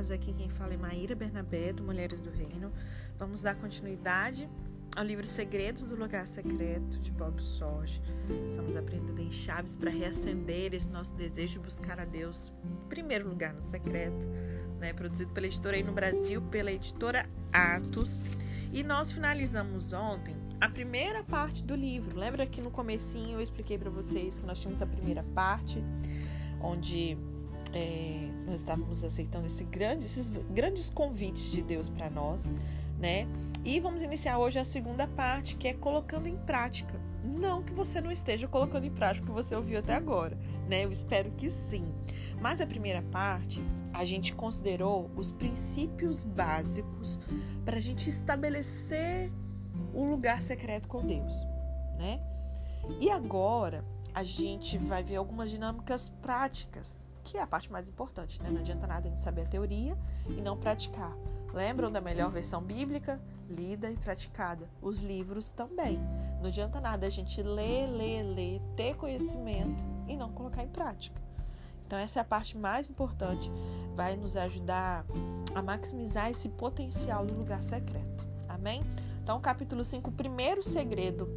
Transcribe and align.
paz. 0.00 0.10
Aqui 0.10 0.32
quem 0.32 0.48
fala 0.48 0.72
é 0.72 0.76
Maíra 0.78 1.14
Bernabé, 1.14 1.74
do 1.74 1.82
Mulheres 1.82 2.20
do 2.20 2.30
Reino. 2.30 2.72
Vamos 3.18 3.42
dar 3.42 3.54
continuidade 3.56 4.48
ao 4.96 5.04
livro 5.04 5.26
Segredos 5.26 5.84
do 5.84 5.94
Lugar 5.94 6.26
Secreto, 6.26 6.98
de 7.00 7.10
Bob 7.10 7.38
Sorge. 7.42 8.00
Estamos 8.46 8.76
aprendendo 8.76 9.20
em 9.20 9.30
chaves 9.30 9.76
para 9.76 9.90
reacender 9.90 10.72
esse 10.72 10.88
nosso 10.88 11.14
desejo 11.14 11.54
de 11.54 11.58
buscar 11.58 12.00
a 12.00 12.06
Deus 12.06 12.50
em 12.64 12.88
primeiro 12.88 13.28
lugar 13.28 13.52
no 13.52 13.60
secreto. 13.60 14.26
Né? 14.78 14.94
Produzido 14.94 15.34
pela 15.34 15.46
editora 15.46 15.76
aí 15.76 15.82
no 15.82 15.92
Brasil, 15.92 16.40
pela 16.40 16.72
editora 16.72 17.26
Atos. 17.52 18.18
E 18.72 18.82
nós 18.82 19.12
finalizamos 19.12 19.92
ontem 19.92 20.34
a 20.62 20.68
primeira 20.68 21.22
parte 21.22 21.62
do 21.62 21.74
livro. 21.74 22.18
Lembra 22.18 22.46
que 22.46 22.62
no 22.62 22.70
comecinho 22.70 23.32
eu 23.32 23.40
expliquei 23.42 23.76
para 23.76 23.90
vocês 23.90 24.38
que 24.38 24.46
nós 24.46 24.58
tínhamos 24.58 24.80
a 24.80 24.86
primeira 24.86 25.22
parte, 25.34 25.84
onde 26.62 27.18
é, 27.72 28.28
nós 28.46 28.56
estávamos 28.56 29.02
aceitando 29.02 29.46
esse 29.46 29.64
grande, 29.64 30.06
esses 30.06 30.28
grandes 30.28 30.90
convites 30.90 31.50
de 31.50 31.62
Deus 31.62 31.88
para 31.88 32.10
nós, 32.10 32.50
né? 32.98 33.26
E 33.64 33.78
vamos 33.80 34.02
iniciar 34.02 34.38
hoje 34.38 34.58
a 34.58 34.64
segunda 34.64 35.06
parte, 35.06 35.56
que 35.56 35.68
é 35.68 35.74
colocando 35.74 36.26
em 36.26 36.36
prática. 36.36 37.00
Não 37.22 37.62
que 37.62 37.72
você 37.72 38.00
não 38.00 38.10
esteja 38.10 38.48
colocando 38.48 38.84
em 38.84 38.90
prática 38.90 39.24
o 39.24 39.28
que 39.28 39.34
você 39.34 39.54
ouviu 39.54 39.78
até 39.78 39.94
agora, 39.94 40.36
né? 40.68 40.84
Eu 40.84 40.90
espero 40.90 41.30
que 41.32 41.50
sim. 41.50 41.84
Mas 42.40 42.60
a 42.60 42.66
primeira 42.66 43.02
parte, 43.02 43.60
a 43.92 44.04
gente 44.04 44.34
considerou 44.34 45.10
os 45.16 45.30
princípios 45.30 46.22
básicos 46.22 47.20
para 47.64 47.76
a 47.76 47.80
gente 47.80 48.08
estabelecer 48.08 49.30
um 49.94 50.10
lugar 50.10 50.42
secreto 50.42 50.88
com 50.88 51.04
Deus, 51.06 51.34
né? 51.98 52.20
E 52.98 53.10
agora 53.10 53.84
a 54.14 54.24
gente 54.24 54.78
vai 54.78 55.02
ver 55.02 55.16
algumas 55.16 55.50
dinâmicas 55.50 56.08
práticas, 56.08 57.14
que 57.22 57.36
é 57.36 57.42
a 57.42 57.46
parte 57.46 57.70
mais 57.70 57.88
importante, 57.88 58.42
né? 58.42 58.50
Não 58.50 58.60
adianta 58.60 58.86
nada 58.86 59.06
a 59.06 59.10
gente 59.10 59.22
saber 59.22 59.42
a 59.42 59.46
teoria 59.46 59.96
e 60.28 60.40
não 60.40 60.56
praticar. 60.56 61.16
Lembram 61.52 61.90
da 61.90 62.00
melhor 62.00 62.30
versão 62.30 62.62
bíblica? 62.62 63.20
Lida 63.48 63.90
e 63.90 63.96
praticada. 63.96 64.68
Os 64.80 65.00
livros 65.00 65.50
também. 65.50 65.98
Não 66.40 66.46
adianta 66.46 66.80
nada 66.80 67.06
a 67.06 67.10
gente 67.10 67.42
ler, 67.42 67.86
ler, 67.88 68.22
ler, 68.22 68.62
ter 68.76 68.96
conhecimento 68.96 69.82
e 70.06 70.16
não 70.16 70.30
colocar 70.30 70.62
em 70.62 70.68
prática. 70.68 71.20
Então, 71.86 71.98
essa 71.98 72.20
é 72.20 72.22
a 72.22 72.24
parte 72.24 72.56
mais 72.56 72.88
importante. 72.88 73.50
Vai 73.96 74.14
nos 74.14 74.36
ajudar 74.36 75.04
a 75.52 75.60
maximizar 75.60 76.30
esse 76.30 76.48
potencial 76.48 77.26
do 77.26 77.34
lugar 77.34 77.64
secreto. 77.64 78.24
Amém? 78.48 78.82
Então, 79.20 79.40
capítulo 79.40 79.82
5, 79.84 80.08
o 80.08 80.12
primeiro 80.12 80.62
segredo 80.62 81.28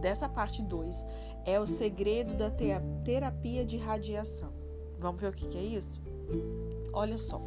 dessa 0.00 0.28
parte 0.28 0.62
2 0.62 1.04
é 1.44 1.58
o 1.58 1.66
segredo 1.66 2.34
da 2.34 2.50
terapia 3.04 3.64
de 3.64 3.76
radiação. 3.76 4.52
Vamos 4.98 5.20
ver 5.20 5.28
o 5.28 5.32
que 5.32 5.56
é 5.56 5.62
isso? 5.62 6.00
Olha 6.92 7.16
só, 7.16 7.40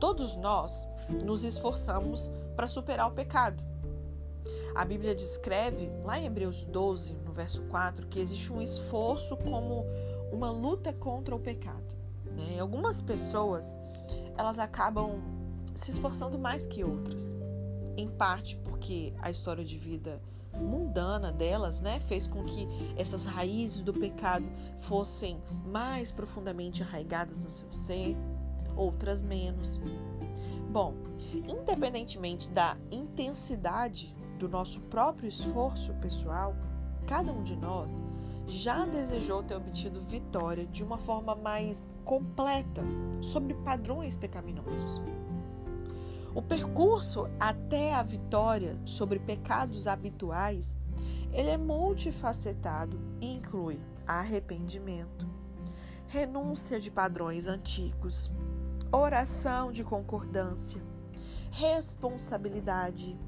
todos 0.00 0.34
nós 0.36 0.88
nos 1.24 1.44
esforçamos 1.44 2.30
para 2.56 2.68
superar 2.68 3.08
o 3.08 3.14
pecado. 3.14 3.62
A 4.74 4.84
Bíblia 4.84 5.14
descreve, 5.14 5.90
lá 6.04 6.18
em 6.18 6.26
Hebreus 6.26 6.64
12, 6.64 7.14
no 7.24 7.32
verso 7.32 7.62
4, 7.62 8.06
que 8.06 8.20
existe 8.20 8.52
um 8.52 8.60
esforço 8.60 9.36
como 9.36 9.84
uma 10.30 10.50
luta 10.50 10.92
contra 10.92 11.34
o 11.34 11.38
pecado. 11.38 11.96
Né? 12.26 12.58
Algumas 12.60 13.00
pessoas 13.00 13.74
elas 14.36 14.58
acabam 14.58 15.20
se 15.74 15.90
esforçando 15.90 16.38
mais 16.38 16.66
que 16.66 16.84
outras, 16.84 17.34
em 17.96 18.08
parte 18.08 18.56
porque 18.58 19.12
a 19.18 19.30
história 19.30 19.64
de 19.64 19.76
vida 19.76 20.20
mundana 20.58 21.32
delas, 21.32 21.80
né, 21.80 22.00
fez 22.00 22.26
com 22.26 22.42
que 22.44 22.68
essas 22.96 23.24
raízes 23.24 23.82
do 23.82 23.92
pecado 23.92 24.46
fossem 24.78 25.40
mais 25.66 26.12
profundamente 26.12 26.82
arraigadas 26.82 27.42
no 27.42 27.50
seu 27.50 27.72
ser, 27.72 28.16
outras 28.76 29.22
menos. 29.22 29.80
Bom, 30.70 30.94
independentemente 31.46 32.50
da 32.50 32.76
intensidade 32.90 34.14
do 34.38 34.48
nosso 34.48 34.80
próprio 34.82 35.28
esforço 35.28 35.92
pessoal, 35.94 36.54
cada 37.06 37.32
um 37.32 37.42
de 37.42 37.56
nós 37.56 37.92
já 38.46 38.86
desejou 38.86 39.42
ter 39.42 39.56
obtido 39.56 40.00
vitória 40.00 40.64
de 40.66 40.82
uma 40.82 40.98
forma 40.98 41.34
mais 41.34 41.88
completa 42.04 42.82
sobre 43.20 43.54
padrões 43.54 44.16
pecaminosos. 44.16 45.02
O 46.34 46.42
percurso 46.42 47.28
até 47.40 47.94
a 47.94 48.02
vitória 48.02 48.78
sobre 48.84 49.18
pecados 49.18 49.86
habituais, 49.86 50.76
ele 51.32 51.50
é 51.50 51.56
multifacetado 51.56 52.98
e 53.20 53.32
inclui 53.32 53.80
arrependimento, 54.06 55.26
renúncia 56.06 56.80
de 56.80 56.90
padrões 56.90 57.46
antigos, 57.46 58.30
oração 58.90 59.72
de 59.72 59.84
concordância, 59.84 60.82
responsabilidade, 61.50 63.18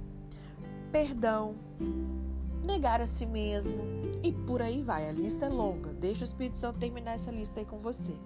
perdão, 0.90 1.56
negar 2.64 3.00
a 3.00 3.06
si 3.06 3.26
mesmo 3.26 3.82
e 4.22 4.32
por 4.32 4.62
aí 4.62 4.82
vai. 4.82 5.08
A 5.08 5.12
lista 5.12 5.46
é 5.46 5.48
longa. 5.48 5.92
Deixa 5.92 6.22
o 6.22 6.24
Espírito 6.24 6.56
Santo 6.56 6.78
terminar 6.78 7.12
essa 7.12 7.30
lista 7.30 7.60
aí 7.60 7.66
com 7.66 7.78
você. 7.78 8.16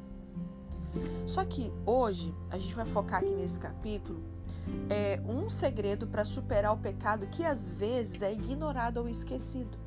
Só 1.27 1.45
que 1.45 1.73
hoje 1.85 2.35
a 2.51 2.59
gente 2.59 2.75
vai 2.75 2.85
focar 2.85 3.21
aqui 3.21 3.31
nesse 3.31 3.59
capítulo 3.59 4.23
é, 4.91 5.21
um 5.27 5.49
segredo 5.49 6.07
para 6.07 6.25
superar 6.25 6.73
o 6.73 6.79
pecado 6.79 7.27
que 7.27 7.45
às 7.45 7.71
vezes 7.71 8.23
é 8.23 8.33
ignorado 8.33 8.99
ou 8.99 9.09
esquecido. 9.09 9.79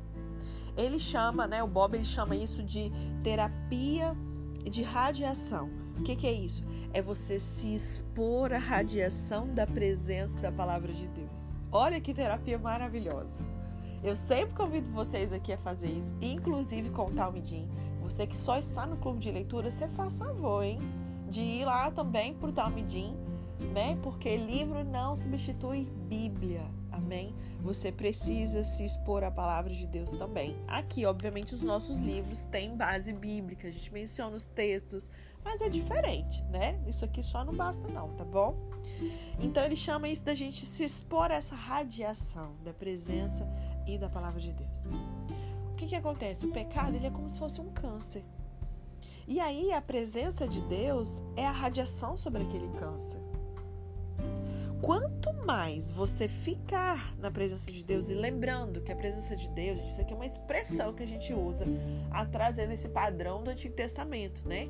Ele 0.76 0.98
chama, 0.98 1.46
né, 1.46 1.62
o 1.62 1.66
Bob 1.66 1.94
ele 1.94 2.04
chama 2.04 2.36
isso 2.36 2.62
de 2.62 2.92
terapia 3.22 4.16
de 4.64 4.82
radiação. 4.82 5.70
O 5.98 6.02
que, 6.02 6.14
que 6.14 6.26
é 6.26 6.32
isso? 6.32 6.64
É 6.92 7.02
você 7.02 7.40
se 7.40 7.74
expor 7.74 8.52
à 8.52 8.58
radiação 8.58 9.52
da 9.52 9.66
presença 9.66 10.38
da 10.38 10.52
palavra 10.52 10.92
de 10.92 11.08
Deus. 11.08 11.54
Olha 11.72 12.00
que 12.00 12.14
terapia 12.14 12.58
maravilhosa. 12.58 13.38
Eu 14.02 14.14
sempre 14.14 14.54
convido 14.54 14.90
vocês 14.90 15.32
aqui 15.32 15.52
a 15.52 15.58
fazer 15.58 15.88
isso, 15.88 16.14
inclusive 16.22 16.90
com 16.90 17.06
o 17.06 17.10
Talmidim. 17.10 17.68
Você 18.02 18.26
que 18.26 18.38
só 18.38 18.56
está 18.56 18.86
no 18.86 18.96
clube 18.96 19.18
de 19.18 19.30
leitura, 19.30 19.70
você 19.70 19.88
faz 19.88 20.18
favor, 20.18 20.62
hein? 20.62 20.78
De 21.28 21.40
ir 21.40 21.64
lá 21.64 21.90
também 21.90 22.32
para 22.32 22.48
o 22.48 22.52
Talmidim 22.52 23.16
né? 23.60 23.98
Porque 24.02 24.36
livro 24.36 24.84
não 24.84 25.16
substitui 25.16 25.88
Bíblia. 26.08 26.64
Amém? 26.90 27.34
Você 27.60 27.92
precisa 27.92 28.64
se 28.64 28.84
expor 28.84 29.22
à 29.22 29.30
palavra 29.30 29.72
de 29.72 29.86
Deus 29.86 30.12
também. 30.12 30.56
Aqui, 30.66 31.04
obviamente, 31.06 31.54
os 31.54 31.62
nossos 31.62 31.98
livros 31.98 32.44
têm 32.44 32.76
base 32.76 33.12
bíblica, 33.12 33.68
a 33.68 33.70
gente 33.70 33.92
menciona 33.92 34.36
os 34.36 34.46
textos, 34.46 35.10
mas 35.44 35.60
é 35.60 35.68
diferente, 35.68 36.42
né? 36.44 36.80
Isso 36.86 37.04
aqui 37.04 37.22
só 37.22 37.44
não 37.44 37.54
basta, 37.54 37.86
não, 37.88 38.10
tá 38.14 38.24
bom? 38.24 38.56
Então, 39.38 39.64
ele 39.64 39.76
chama 39.76 40.08
isso 40.08 40.24
da 40.24 40.34
gente 40.34 40.66
se 40.66 40.84
expor 40.84 41.30
a 41.30 41.34
essa 41.34 41.54
radiação 41.54 42.56
da 42.64 42.72
presença 42.72 43.46
e 43.86 43.96
da 43.96 44.08
palavra 44.08 44.40
de 44.40 44.52
Deus. 44.52 44.86
O 45.70 45.74
que, 45.76 45.86
que 45.86 45.94
acontece? 45.94 46.46
O 46.46 46.50
pecado 46.50 46.96
ele 46.96 47.06
é 47.06 47.10
como 47.10 47.30
se 47.30 47.38
fosse 47.38 47.60
um 47.60 47.70
câncer. 47.70 48.24
E 49.26 49.40
aí, 49.40 49.72
a 49.72 49.80
presença 49.80 50.48
de 50.48 50.60
Deus 50.62 51.22
é 51.36 51.46
a 51.46 51.52
radiação 51.52 52.16
sobre 52.16 52.42
aquele 52.42 52.68
câncer 52.78 53.27
quanto 54.80 55.32
mais 55.44 55.90
você 55.90 56.28
ficar 56.28 57.16
na 57.18 57.30
presença 57.30 57.70
de 57.70 57.82
Deus 57.82 58.08
e 58.08 58.14
lembrando 58.14 58.80
que 58.80 58.92
a 58.92 58.96
presença 58.96 59.36
de 59.36 59.48
Deus, 59.50 59.80
isso 59.80 60.00
aqui 60.00 60.12
é 60.12 60.16
uma 60.16 60.26
expressão 60.26 60.92
que 60.92 61.02
a 61.02 61.06
gente 61.06 61.32
usa 61.32 61.64
a 62.10 62.24
trazendo 62.24 62.72
esse 62.72 62.88
padrão 62.88 63.42
do 63.42 63.50
Antigo 63.50 63.74
Testamento, 63.74 64.46
né? 64.48 64.68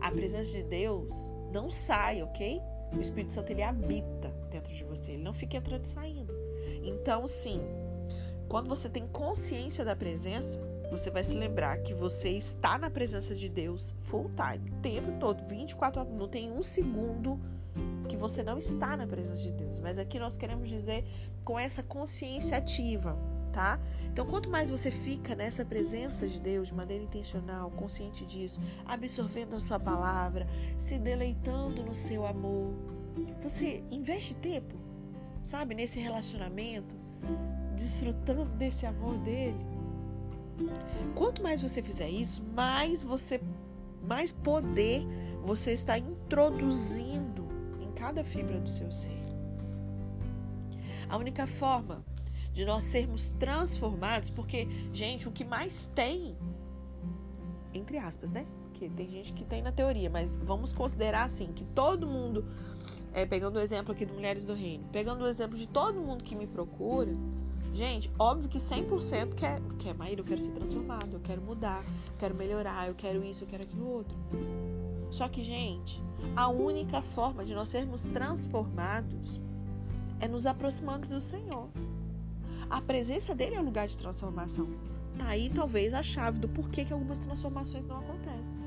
A 0.00 0.10
presença 0.10 0.52
de 0.52 0.62
Deus 0.62 1.12
não 1.52 1.70
sai, 1.70 2.22
ok? 2.22 2.60
O 2.94 3.00
Espírito 3.00 3.32
Santo 3.32 3.50
ele 3.50 3.62
habita 3.62 4.28
dentro 4.50 4.72
de 4.72 4.84
você, 4.84 5.12
ele 5.12 5.22
não 5.22 5.34
fica 5.34 5.56
entrando 5.56 5.84
e 5.84 5.88
saindo. 5.88 6.34
Então, 6.82 7.26
sim, 7.26 7.60
quando 8.48 8.68
você 8.68 8.88
tem 8.88 9.06
consciência 9.06 9.84
da 9.84 9.96
presença, 9.96 10.60
você 10.90 11.10
vai 11.10 11.24
se 11.24 11.34
lembrar 11.34 11.78
que 11.78 11.92
você 11.92 12.30
está 12.30 12.78
na 12.78 12.88
presença 12.88 13.34
de 13.34 13.48
Deus 13.48 13.94
full 14.02 14.30
time, 14.36 14.70
o 14.70 14.80
tempo 14.80 15.18
todo, 15.18 15.44
24 15.48 16.00
horas, 16.00 16.12
não 16.12 16.28
tem 16.28 16.52
um 16.52 16.62
segundo 16.62 17.40
que 18.06 18.16
você 18.16 18.42
não 18.42 18.58
está 18.58 18.96
na 18.96 19.06
presença 19.06 19.42
de 19.42 19.52
Deus, 19.52 19.78
mas 19.78 19.98
aqui 19.98 20.18
nós 20.18 20.36
queremos 20.36 20.68
dizer 20.68 21.04
com 21.44 21.58
essa 21.58 21.82
consciência 21.82 22.56
ativa, 22.56 23.16
tá? 23.52 23.80
Então, 24.06 24.26
quanto 24.26 24.48
mais 24.48 24.70
você 24.70 24.90
fica 24.90 25.34
nessa 25.34 25.64
presença 25.64 26.26
de 26.26 26.40
Deus 26.40 26.68
de 26.68 26.74
maneira 26.74 27.04
intencional, 27.04 27.70
consciente 27.70 28.24
disso, 28.24 28.60
absorvendo 28.84 29.56
a 29.56 29.60
sua 29.60 29.78
palavra, 29.78 30.46
se 30.76 30.98
deleitando 30.98 31.82
no 31.84 31.94
seu 31.94 32.26
amor, 32.26 32.74
você 33.42 33.82
investe 33.90 34.34
tempo, 34.34 34.74
sabe, 35.44 35.74
nesse 35.74 35.98
relacionamento, 35.98 36.96
desfrutando 37.74 38.44
desse 38.56 38.86
amor 38.86 39.18
dele. 39.18 39.66
Quanto 41.14 41.42
mais 41.42 41.60
você 41.60 41.82
fizer 41.82 42.08
isso, 42.08 42.42
mais 42.54 43.02
você 43.02 43.40
mais 44.02 44.32
poder 44.32 45.04
você 45.46 45.72
está 45.72 45.96
introduzindo 45.96 47.45
cada 47.96 48.22
fibra 48.22 48.60
do 48.60 48.70
seu 48.70 48.92
ser. 48.92 49.24
A 51.08 51.16
única 51.16 51.46
forma 51.46 52.04
de 52.52 52.64
nós 52.64 52.84
sermos 52.84 53.30
transformados, 53.30 54.30
porque, 54.30 54.68
gente, 54.92 55.28
o 55.28 55.32
que 55.32 55.44
mais 55.44 55.90
tem, 55.94 56.36
entre 57.74 57.98
aspas, 57.98 58.32
né? 58.32 58.46
Porque 58.64 58.88
tem 58.88 59.10
gente 59.10 59.32
que 59.32 59.44
tem 59.44 59.62
na 59.62 59.72
teoria, 59.72 60.08
mas 60.08 60.36
vamos 60.36 60.72
considerar 60.72 61.24
assim, 61.24 61.52
que 61.52 61.64
todo 61.64 62.06
mundo 62.06 62.44
é, 63.12 63.24
pegando 63.24 63.56
o 63.56 63.60
exemplo 63.60 63.92
aqui 63.92 64.04
do 64.04 64.14
Mulheres 64.14 64.44
do 64.44 64.54
Reino, 64.54 64.84
pegando 64.92 65.24
o 65.24 65.28
exemplo 65.28 65.56
de 65.56 65.66
todo 65.66 66.00
mundo 66.00 66.22
que 66.22 66.34
me 66.34 66.46
procura, 66.46 67.14
gente, 67.74 68.10
óbvio 68.18 68.48
que 68.48 68.58
100% 68.58 69.34
quer, 69.34 69.60
quer, 69.78 69.94
Maíra, 69.94 70.20
eu 70.20 70.24
quero 70.24 70.40
ser 70.40 70.52
transformado, 70.52 71.12
eu 71.12 71.20
quero 71.20 71.40
mudar, 71.42 71.82
eu 72.08 72.16
quero 72.18 72.34
melhorar, 72.34 72.88
eu 72.88 72.94
quero 72.94 73.24
isso, 73.24 73.44
eu 73.44 73.48
quero 73.48 73.62
aquilo 73.62 73.86
outro. 73.86 74.16
Só 75.10 75.28
que, 75.28 75.42
gente, 75.42 76.02
a 76.34 76.48
única 76.48 77.00
forma 77.00 77.44
de 77.44 77.54
nós 77.54 77.68
sermos 77.68 78.02
transformados 78.02 79.40
é 80.20 80.28
nos 80.28 80.46
aproximando 80.46 81.06
do 81.06 81.20
Senhor. 81.20 81.68
A 82.68 82.80
presença 82.80 83.34
dele 83.34 83.54
é 83.54 83.60
o 83.60 83.64
lugar 83.64 83.86
de 83.86 83.96
transformação. 83.96 84.68
Tá 85.16 85.28
aí 85.28 85.50
talvez 85.54 85.94
a 85.94 86.02
chave 86.02 86.38
do 86.38 86.48
porquê 86.48 86.84
que 86.84 86.92
algumas 86.92 87.18
transformações 87.18 87.84
não 87.84 87.98
acontecem. 87.98 88.58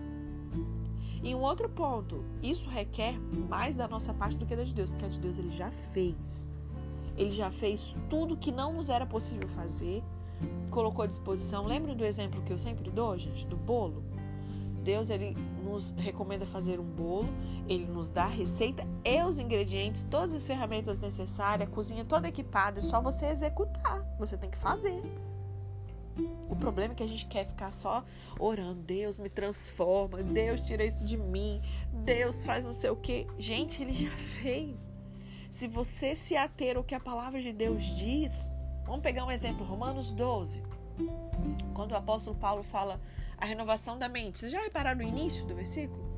E 1.22 1.36
um 1.36 1.42
outro 1.42 1.68
ponto, 1.68 2.24
isso 2.42 2.70
requer 2.70 3.20
mais 3.50 3.76
da 3.76 3.88
nossa 3.88 4.14
parte 4.14 4.38
do 4.38 4.46
que 4.46 4.56
da 4.56 4.64
de 4.64 4.74
Deus, 4.74 4.90
porque 4.90 5.06
a 5.06 5.10
de 5.10 5.20
Deus 5.20 5.38
ele 5.38 5.52
já 5.52 5.70
fez. 5.70 6.48
Ele 7.18 7.32
já 7.32 7.52
fez 7.52 7.94
tudo 8.10 8.38
que 8.38 8.52
não 8.52 8.74
nos 8.74 8.88
era 8.88 9.06
possível 9.06 9.48
fazer, 9.50 10.02
colocou 10.72 11.04
à 11.04 11.08
disposição. 11.08 11.66
Lembra 11.66 11.94
do 11.94 12.06
exemplo 12.06 12.42
que 12.44 12.54
eu 12.54 12.58
sempre 12.58 12.90
dou, 12.90 13.18
gente, 13.18 13.46
do 13.46 13.58
bolo? 13.58 14.02
Deus 14.90 15.12
ele 15.12 15.38
nos 15.64 15.92
recomenda 15.92 16.48
fazer 16.48 16.80
um 16.80 16.84
bolo, 16.84 17.30
ele 17.68 17.86
nos 17.86 18.10
dá 18.10 18.24
a 18.24 18.28
receita 18.28 18.84
e 19.06 19.24
os 19.24 19.38
ingredientes, 19.38 20.02
todas 20.02 20.34
as 20.34 20.48
ferramentas 20.48 20.98
necessárias, 20.98 21.70
a 21.70 21.72
cozinha 21.72 22.04
toda 22.04 22.28
equipada, 22.28 22.80
é 22.80 22.82
só 22.82 23.00
você 23.00 23.28
executar, 23.28 24.04
você 24.18 24.36
tem 24.36 24.50
que 24.50 24.58
fazer. 24.58 25.00
O 26.50 26.56
problema 26.56 26.94
é 26.94 26.96
que 26.96 27.04
a 27.04 27.08
gente 27.08 27.28
quer 27.28 27.46
ficar 27.46 27.70
só 27.70 28.04
orando, 28.40 28.82
Deus 28.82 29.20
me 29.20 29.30
transforma, 29.30 30.24
Deus 30.24 30.62
tira 30.62 30.84
isso 30.84 31.06
de 31.06 31.18
mim, 31.18 31.62
Deus 32.04 32.44
faz 32.44 32.66
não 32.66 32.74
sei 32.74 32.90
o 32.90 32.96
que. 32.96 33.28
Gente, 33.38 33.84
ele 33.84 33.94
já 33.94 34.10
fez. 34.42 34.90
Se 35.52 35.68
você 35.68 36.16
se 36.16 36.36
ater 36.36 36.78
ao 36.78 36.84
que 36.84 36.96
a 36.96 37.00
palavra 37.00 37.40
de 37.40 37.54
Deus 37.54 37.84
diz, 37.96 38.52
vamos 38.88 39.02
pegar 39.02 39.24
um 39.24 39.30
exemplo, 39.30 39.64
Romanos 39.64 40.12
12. 40.12 40.64
Quando 41.76 41.92
o 41.92 41.96
apóstolo 41.96 42.36
Paulo 42.36 42.64
fala 42.64 43.00
a 43.40 43.46
renovação 43.46 43.98
da 43.98 44.10
mente, 44.10 44.40
vocês 44.40 44.52
já 44.52 44.62
repararam 44.62 44.98
no 44.98 45.08
início 45.08 45.46
do 45.46 45.56
versículo? 45.56 46.10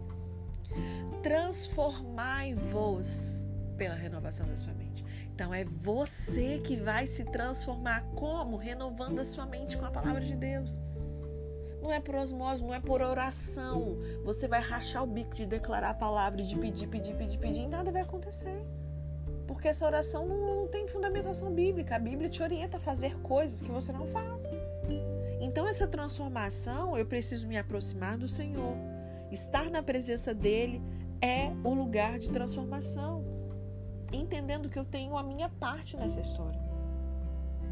Transformai-vos 1.21 3.45
pela 3.77 3.93
renovação 3.93 4.47
da 4.47 4.57
sua 4.57 4.73
mente. 4.73 5.05
Então 5.33 5.53
é 5.53 5.63
você 5.63 6.57
que 6.59 6.75
vai 6.75 7.05
se 7.05 7.23
transformar 7.23 8.01
como? 8.15 8.57
Renovando 8.57 9.19
a 9.19 9.25
sua 9.25 9.45
mente 9.45 9.77
com 9.77 9.85
a 9.85 9.91
palavra 9.91 10.21
de 10.21 10.35
Deus. 10.35 10.81
Não 11.81 11.91
é 11.91 11.99
por 11.99 12.15
osmose, 12.15 12.63
não 12.63 12.73
é 12.73 12.79
por 12.79 13.01
oração. 13.01 13.97
Você 14.23 14.47
vai 14.47 14.61
rachar 14.61 15.03
o 15.03 15.07
bico 15.07 15.35
de 15.35 15.45
declarar 15.45 15.91
a 15.91 15.95
palavra, 15.95 16.41
de 16.43 16.55
pedir, 16.55 16.87
pedir, 16.87 17.15
pedir, 17.15 17.37
pedir, 17.39 17.61
e 17.61 17.67
nada 17.67 17.91
vai 17.91 18.01
acontecer. 18.01 18.65
Porque 19.47 19.67
essa 19.67 19.85
oração 19.85 20.27
não, 20.27 20.55
não 20.55 20.67
tem 20.67 20.87
fundamentação 20.87 21.51
bíblica. 21.51 21.95
A 21.95 21.99
Bíblia 21.99 22.29
te 22.29 22.41
orienta 22.41 22.77
a 22.77 22.79
fazer 22.79 23.19
coisas 23.21 23.61
que 23.61 23.71
você 23.71 23.91
não 23.91 24.07
faz. 24.07 24.43
Então, 25.41 25.67
essa 25.67 25.87
transformação, 25.87 26.95
eu 26.95 27.05
preciso 27.05 27.47
me 27.47 27.57
aproximar 27.57 28.17
do 28.17 28.27
Senhor. 28.27 28.77
Estar 29.31 29.69
na 29.69 29.81
presença 29.81 30.33
dele 30.33 30.81
é 31.19 31.51
o 31.63 31.73
lugar 31.73 32.19
de 32.19 32.31
transformação 32.31 33.25
entendendo 34.13 34.69
que 34.69 34.77
eu 34.77 34.85
tenho 34.85 35.17
a 35.17 35.23
minha 35.23 35.49
parte 35.49 35.95
nessa 35.95 36.19
história. 36.19 36.59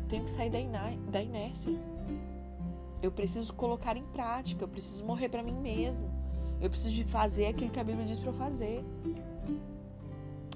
Tenho 0.07 0.23
que 0.23 0.31
sair 0.31 0.49
da 0.49 1.21
inércia. 1.21 1.73
Eu 3.01 3.11
preciso 3.11 3.53
colocar 3.53 3.95
em 3.95 4.05
prática, 4.05 4.63
eu 4.63 4.67
preciso 4.67 5.05
morrer 5.05 5.29
para 5.29 5.43
mim 5.43 5.53
mesmo. 5.59 6.09
Eu 6.61 6.69
preciso 6.69 7.05
fazer 7.07 7.47
aquilo 7.47 7.71
que 7.71 7.79
a 7.79 7.83
Bíblia 7.83 8.05
diz 8.05 8.19
para 8.19 8.29
eu 8.29 8.33
fazer. 8.33 8.83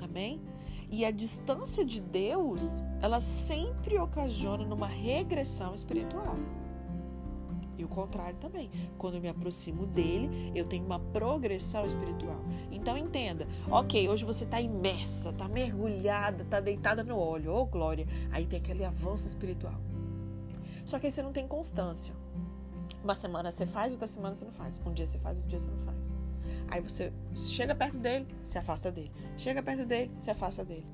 Amém? 0.02 0.42
E 0.90 1.06
a 1.06 1.12
distância 1.12 1.86
de 1.86 2.02
Deus, 2.02 2.64
ela 3.02 3.20
sempre 3.20 3.98
ocasiona 3.98 4.66
numa 4.66 4.88
regressão 4.88 5.74
espiritual. 5.74 6.36
O 7.84 7.88
contrário 7.88 8.38
também. 8.40 8.70
Quando 8.98 9.16
eu 9.16 9.22
me 9.22 9.28
aproximo 9.28 9.86
dele, 9.86 10.52
eu 10.56 10.66
tenho 10.66 10.86
uma 10.86 11.00
progressão 11.00 11.86
espiritual. 11.86 12.40
Então 12.72 12.98
entenda, 12.98 13.48
ok, 13.70 14.08
hoje 14.10 14.26
você 14.26 14.44
está 14.44 14.60
imersa, 14.60 15.30
está 15.30 15.48
mergulhada, 15.48 16.44
está 16.44 16.60
deitada 16.60 17.04
no 17.04 17.18
óleo, 17.18 17.54
oh 17.54 17.66
glória. 17.66 18.08
Aí 18.32 18.46
tem 18.46 18.60
aquele 18.60 18.84
avanço 18.84 19.28
espiritual. 19.28 19.80
Só 20.86 21.00
que 21.00 21.06
aí 21.06 21.12
você 21.12 21.22
não 21.22 21.32
tem 21.32 21.48
constância. 21.48 22.14
Uma 23.04 23.16
semana 23.16 23.52
você 23.52 23.66
faz, 23.66 23.92
outra 23.94 24.08
semana 24.08 24.36
você 24.36 24.46
não 24.46 24.52
faz. 24.52 24.82
Um 24.86 24.94
dia 24.94 25.06
você 25.06 25.18
faz, 25.18 25.38
outro 25.38 25.50
dia 25.50 25.60
você 25.60 25.70
não 25.70 25.80
faz. 25.80 26.16
Aí 26.70 26.82
você 26.82 27.12
chega 27.36 27.76
perto 27.76 27.98
dele, 27.98 28.28
se 28.44 28.58
afasta 28.58 28.92
dele. 28.92 29.12
Chega 29.38 29.62
perto 29.62 29.86
dele, 29.86 30.12
se 30.20 30.32
afasta 30.32 30.64
dele. 30.64 30.86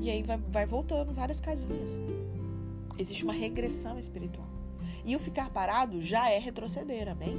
E 0.00 0.10
aí 0.10 0.22
vai, 0.22 0.38
vai 0.38 0.66
voltando 0.66 1.12
várias 1.12 1.40
casinhas. 1.40 2.00
Existe 2.98 3.24
uma 3.24 3.32
regressão 3.32 3.98
espiritual. 3.98 4.48
E 5.04 5.14
o 5.14 5.18
ficar 5.18 5.50
parado 5.50 6.00
já 6.00 6.30
é 6.30 6.38
retroceder, 6.38 7.08
amém? 7.08 7.36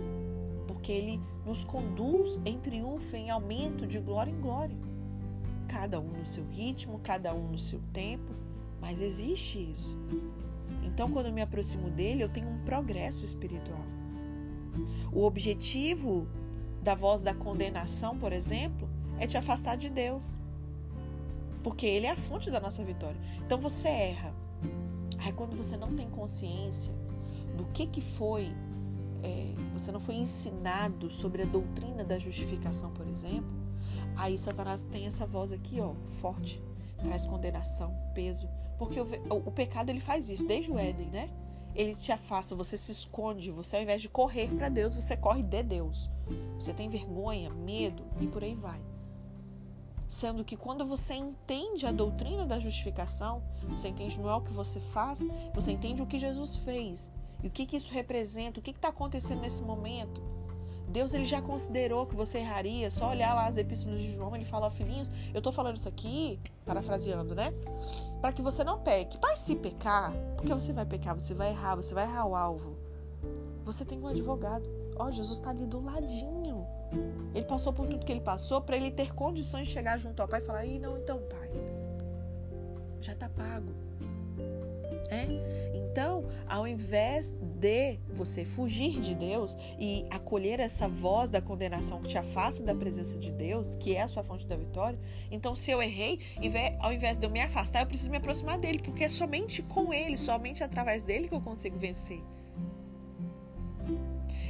Porque 0.68 0.92
ele 0.92 1.22
nos 1.46 1.64
conduz 1.64 2.40
em 2.46 2.60
triunfo, 2.60 3.16
em 3.16 3.30
aumento 3.30 3.86
de 3.86 4.00
glória 4.00 4.32
em 4.32 4.40
glória. 4.40 4.78
Cada 5.68 6.00
um 6.00 6.08
no 6.08 6.26
seu 6.26 6.46
ritmo, 6.46 7.00
cada 7.00 7.34
um 7.34 7.52
no 7.52 7.60
seu 7.60 7.80
tempo, 7.92 8.32
mas 8.80 9.02
existe 9.02 9.72
isso. 9.72 9.98
Então, 10.84 11.12
quando 11.12 11.28
eu 11.28 11.34
me 11.34 11.42
aproximo 11.42 11.90
dele, 11.90 12.24
eu 12.24 12.30
tenho 12.30 12.48
um 12.48 12.60
progresso 12.60 13.26
espiritual. 13.26 13.84
O 15.12 15.24
objetivo 15.24 16.28
da 16.82 16.94
voz 16.94 17.24
da 17.24 17.34
condenação, 17.34 18.18
por 18.18 18.32
exemplo, 18.32 18.88
é 19.20 19.26
te 19.26 19.38
afastar 19.38 19.76
de 19.76 19.90
Deus. 19.90 20.38
Porque 21.64 21.86
ele 21.86 22.06
é 22.06 22.12
a 22.12 22.16
fonte 22.16 22.52
da 22.52 22.60
nossa 22.60 22.84
vitória. 22.84 23.20
Então 23.44 23.58
você 23.58 23.88
erra. 23.88 24.34
Aí 25.18 25.34
quando 25.34 25.56
você 25.56 25.76
não 25.76 25.96
tem 25.96 26.08
consciência, 26.10 26.94
do 27.56 27.66
que, 27.66 27.88
que 27.88 28.02
foi, 28.02 28.52
é, 29.24 29.54
você 29.74 29.92
não 29.92 30.00
foi 30.00 30.16
ensinado 30.16 31.10
sobre 31.10 31.44
a 31.44 31.46
doutrina 31.46 32.04
da 32.04 32.20
justificação, 32.20 32.92
por 32.92 33.08
exemplo, 33.08 33.50
aí 34.16 34.38
Satanás 34.38 34.84
tem 34.86 35.06
essa 35.06 35.26
voz 35.26 35.52
aqui, 35.52 35.80
ó, 35.82 35.94
forte, 36.22 36.62
traz 36.98 37.26
condenação, 37.26 37.96
peso, 38.14 38.48
porque 38.78 39.00
o, 39.00 39.08
o, 39.30 39.52
pecado 39.52 39.90
ele 39.90 40.00
faz 40.00 40.30
isso 40.30 40.46
desde 40.46 40.72
o 40.72 40.78
Éden, 40.78 41.08
né? 41.08 41.30
Ele 41.74 41.94
te 41.94 42.12
afasta, 42.12 42.56
você 42.56 42.78
se 42.78 42.92
esconde, 42.92 43.52
você 43.52 43.76
ao 43.76 43.82
invés 43.82 44.02
de 44.02 44.10
correr 44.10 44.50
para 44.54 44.70
Deus, 44.70 44.94
você 44.94 45.16
corre 45.16 45.44
de 45.44 45.62
Deus. 45.62 46.10
Você 46.58 46.74
tem 46.74 46.90
vergonha, 46.90 47.50
medo 47.50 48.04
e 48.20 48.28
por 48.28 48.44
aí 48.44 48.56
vai. 48.56 48.80
Sendo 50.08 50.44
que 50.44 50.56
quando 50.56 50.86
você 50.86 51.14
entende 51.14 51.86
a 51.86 51.92
doutrina 51.92 52.46
da 52.46 52.60
justificação, 52.60 53.44
você 53.68 53.90
entende 53.90 54.20
não 54.20 54.30
é 54.30 54.36
o 54.36 54.42
que 54.42 54.54
você 54.54 54.80
faz, 54.80 55.28
você 55.54 55.72
entende 55.72 56.02
o 56.02 56.06
que 56.06 56.18
Jesus 56.18 56.56
fez. 56.58 57.12
E 57.46 57.48
o 57.48 57.52
que, 57.52 57.64
que 57.68 57.78
isso 57.78 57.94
representa? 57.94 58.60
O 58.60 58.64
que 58.64 58.72
está 58.72 58.88
acontecendo 58.88 59.42
nesse 59.42 59.62
momento? 59.62 60.20
Deus 60.88 61.14
ele 61.14 61.26
já 61.26 61.40
considerou 61.44 62.08
que 62.08 62.16
você 62.16 62.40
erraria, 62.40 62.90
só 62.90 63.12
olhar 63.12 63.36
lá 63.36 63.46
as 63.46 63.56
epístolas 63.56 64.02
de 64.02 64.16
João, 64.16 64.36
ele 64.36 64.46
fala, 64.46 64.68
filhinhos, 64.72 65.12
eu 65.32 65.38
estou 65.38 65.54
falando 65.54 65.78
isso 65.78 65.88
aqui, 65.88 66.40
parafraseando, 66.66 67.36
né? 67.36 67.54
Para 68.20 68.34
que 68.34 68.42
você 68.42 68.64
não 68.64 68.80
peque. 68.80 69.20
Mas 69.22 69.42
se 69.42 69.56
pecar, 69.56 70.12
porque 70.36 70.52
você 70.56 70.74
vai 70.74 70.88
pecar, 70.88 71.14
você 71.14 71.36
vai 71.36 71.52
errar, 71.52 71.76
você 71.76 71.94
vai 71.94 72.06
errar 72.06 72.26
o 72.26 72.36
alvo. 72.36 72.76
Você 73.64 73.86
tem 73.86 74.00
um 74.00 74.08
advogado. 74.08 74.68
Ó, 74.96 75.12
Jesus 75.12 75.38
está 75.38 75.52
ali 75.52 75.68
do 75.68 75.84
ladinho. 75.84 76.66
Ele 77.36 77.46
passou 77.46 77.72
por 77.72 77.86
tudo 77.86 78.04
que 78.04 78.12
ele 78.12 78.22
passou 78.22 78.60
para 78.60 78.76
ele 78.76 78.90
ter 78.90 79.14
condições 79.14 79.68
de 79.68 79.74
chegar 79.74 80.00
junto 80.00 80.20
ao 80.20 80.28
pai 80.28 80.42
e 80.42 80.46
falar: 80.46 80.66
"Ih, 80.66 80.80
não, 80.80 80.98
então, 80.98 81.20
pai, 81.30 81.52
já 83.02 83.14
está 83.14 83.30
pago. 83.30 83.85
É? 85.10 85.28
Então, 85.74 86.26
ao 86.48 86.68
invés 86.68 87.34
de 87.34 88.00
você 88.10 88.44
fugir 88.44 89.00
de 89.00 89.14
Deus 89.16 89.56
e 89.80 90.06
acolher 90.10 90.60
essa 90.60 90.88
voz 90.88 91.30
da 91.30 91.42
condenação 91.42 92.02
que 92.02 92.10
te 92.10 92.18
afasta 92.18 92.64
da 92.64 92.74
presença 92.74 93.18
de 93.18 93.32
Deus, 93.32 93.76
que 93.76 93.96
é 93.96 94.02
a 94.02 94.08
sua 94.08 94.24
fonte 94.24 94.48
da 94.48 94.56
vitória, 94.56 95.00
então 95.32 95.56
se 95.56 95.72
eu 95.72 95.82
errei, 95.82 96.20
ao 96.80 96.92
invés 96.92 97.18
de 97.18 97.26
eu 97.26 97.30
me 97.30 97.40
afastar, 97.40 97.82
eu 97.82 97.88
preciso 97.88 98.10
me 98.10 98.18
aproximar 98.18 98.58
dele, 98.58 98.80
porque 98.80 99.04
é 99.04 99.10
somente 99.10 99.62
com 99.62 99.94
ele, 99.94 100.18
somente 100.18 100.64
através 100.64 101.04
dele 101.04 101.28
que 101.28 101.36
eu 101.36 101.42
consigo 101.42 101.78
vencer. 101.78 102.22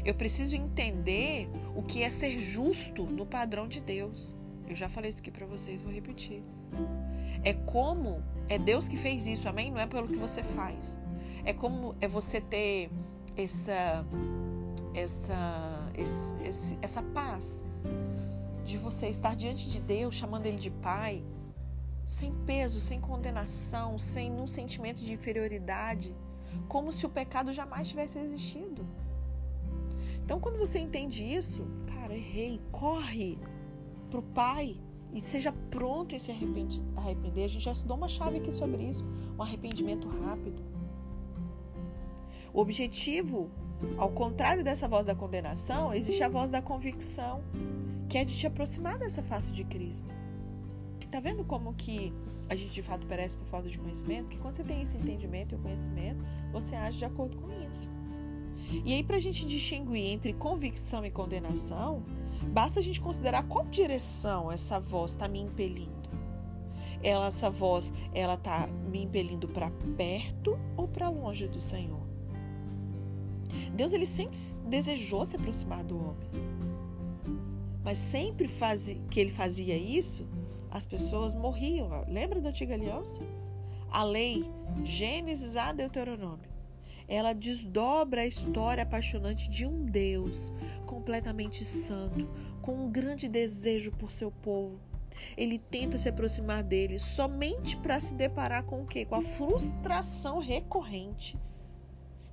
Eu 0.03 0.13
preciso 0.13 0.55
entender 0.55 1.49
o 1.75 1.81
que 1.81 2.03
é 2.03 2.09
ser 2.09 2.39
justo 2.39 3.03
no 3.03 3.25
padrão 3.25 3.67
de 3.67 3.81
Deus. 3.81 4.35
Eu 4.67 4.75
já 4.75 4.89
falei 4.89 5.09
isso 5.09 5.19
aqui 5.19 5.31
para 5.31 5.45
vocês, 5.45 5.81
vou 5.81 5.91
repetir. 5.91 6.43
É 7.43 7.53
como 7.53 8.23
é 8.49 8.57
Deus 8.57 8.87
que 8.87 8.97
fez 8.97 9.27
isso, 9.27 9.47
amém? 9.47 9.71
Não 9.71 9.79
é 9.79 9.85
pelo 9.85 10.07
que 10.07 10.17
você 10.17 10.41
faz. 10.43 10.97
É 11.43 11.53
como 11.53 11.95
é 12.01 12.07
você 12.07 12.41
ter 12.41 12.89
essa 13.37 14.05
essa 14.93 15.91
esse, 15.95 16.33
esse, 16.43 16.77
essa 16.81 17.01
paz 17.01 17.63
de 18.63 18.77
você 18.77 19.07
estar 19.07 19.35
diante 19.35 19.69
de 19.69 19.79
Deus, 19.79 20.15
chamando 20.15 20.47
ele 20.47 20.57
de 20.57 20.71
pai, 20.71 21.23
sem 22.03 22.33
peso, 22.45 22.79
sem 22.79 22.99
condenação, 22.99 23.99
sem 23.99 24.31
um 24.31 24.47
sentimento 24.47 25.01
de 25.01 25.13
inferioridade, 25.13 26.15
como 26.67 26.91
se 26.91 27.05
o 27.05 27.09
pecado 27.09 27.53
jamais 27.53 27.87
tivesse 27.87 28.17
existido. 28.17 28.85
Então, 30.23 30.39
quando 30.39 30.57
você 30.57 30.79
entende 30.79 31.23
isso, 31.23 31.63
cara, 31.85 32.15
errei, 32.15 32.59
corre 32.71 33.37
pro 34.05 34.21
pai 34.21 34.77
e 35.13 35.19
seja 35.19 35.51
pronto 35.69 36.13
em 36.15 36.19
se 36.19 36.31
arrepender. 36.31 37.43
A 37.43 37.47
gente 37.47 37.63
já 37.63 37.71
estudou 37.71 37.97
uma 37.97 38.07
chave 38.07 38.37
aqui 38.37 38.51
sobre 38.51 38.83
isso, 38.83 39.05
um 39.37 39.41
arrependimento 39.41 40.07
rápido. 40.07 40.61
O 42.53 42.59
objetivo, 42.59 43.49
ao 43.97 44.09
contrário 44.09 44.63
dessa 44.63 44.87
voz 44.87 45.05
da 45.05 45.15
condenação, 45.15 45.93
existe 45.93 46.23
a 46.23 46.29
voz 46.29 46.49
da 46.49 46.61
convicção, 46.61 47.43
que 48.07 48.17
é 48.17 48.23
de 48.23 48.35
te 48.37 48.47
aproximar 48.47 48.97
dessa 48.97 49.21
face 49.21 49.51
de 49.51 49.63
Cristo. 49.63 50.11
Tá 51.15 51.21
vendo 51.21 51.45
como 51.45 51.73
que 51.73 52.11
a 52.49 52.57
gente 52.57 52.73
de 52.73 52.81
fato 52.81 53.07
perece 53.07 53.37
por 53.37 53.47
falta 53.47 53.69
de 53.69 53.79
conhecimento? 53.79 54.27
Que 54.27 54.37
quando 54.37 54.55
você 54.55 54.65
tem 54.65 54.81
esse 54.81 54.97
entendimento 54.97 55.53
e 55.53 55.55
o 55.55 55.59
conhecimento, 55.59 56.25
você 56.51 56.75
age 56.75 56.97
de 56.97 57.05
acordo 57.05 57.37
com 57.37 57.49
isso. 57.71 57.89
E 58.83 58.93
aí, 58.93 59.01
para 59.01 59.15
a 59.15 59.19
gente 59.21 59.45
distinguir 59.45 60.11
entre 60.11 60.33
convicção 60.33 61.05
e 61.05 61.09
condenação, 61.09 62.03
basta 62.51 62.79
a 62.79 62.81
gente 62.81 63.01
considerar 63.01 63.43
qual 63.43 63.65
direção 63.65 64.51
essa 64.51 64.79
voz 64.79 65.11
está 65.11 65.27
me 65.27 65.39
impelindo. 65.39 66.09
Ela, 67.03 67.27
essa 67.27 67.49
voz, 67.49 67.93
ela 68.13 68.33
está 68.33 68.67
me 68.67 69.03
impelindo 69.03 69.47
para 69.47 69.69
perto 69.95 70.57
ou 70.75 70.87
para 70.87 71.09
longe 71.09 71.47
do 71.47 71.59
Senhor? 71.59 72.03
Deus 73.73 73.91
ele 73.91 74.05
sempre 74.05 74.39
desejou 74.67 75.23
se 75.23 75.35
aproximar 75.35 75.83
do 75.83 75.97
homem. 75.97 76.29
Mas 77.83 77.99
sempre 77.99 78.47
faz, 78.47 78.97
que 79.11 79.19
ele 79.19 79.29
fazia 79.29 79.77
isso, 79.77 80.27
as 80.71 80.85
pessoas 80.85 81.35
morriam. 81.35 82.03
Lembra 82.07 82.41
da 82.41 82.49
antiga 82.49 82.73
aliança? 82.73 83.21
A 83.91 84.03
lei, 84.03 84.49
Gênesis 84.83 85.55
a 85.55 85.71
Deuteronômio 85.71 86.54
ela 87.07 87.33
desdobra 87.33 88.21
a 88.21 88.25
história 88.25 88.83
apaixonante 88.83 89.49
de 89.49 89.65
um 89.65 89.85
Deus 89.85 90.53
completamente 90.85 91.63
santo, 91.63 92.29
com 92.61 92.85
um 92.85 92.89
grande 92.89 93.27
desejo 93.27 93.91
por 93.91 94.11
seu 94.11 94.31
povo. 94.31 94.79
Ele 95.37 95.57
tenta 95.57 95.97
se 95.97 96.09
aproximar 96.09 96.63
dele 96.63 96.99
somente 96.99 97.77
para 97.77 97.99
se 97.99 98.13
deparar 98.13 98.63
com 98.63 98.81
o 98.81 98.85
quê? 98.85 99.05
Com 99.05 99.15
a 99.15 99.21
frustração 99.21 100.39
recorrente 100.39 101.37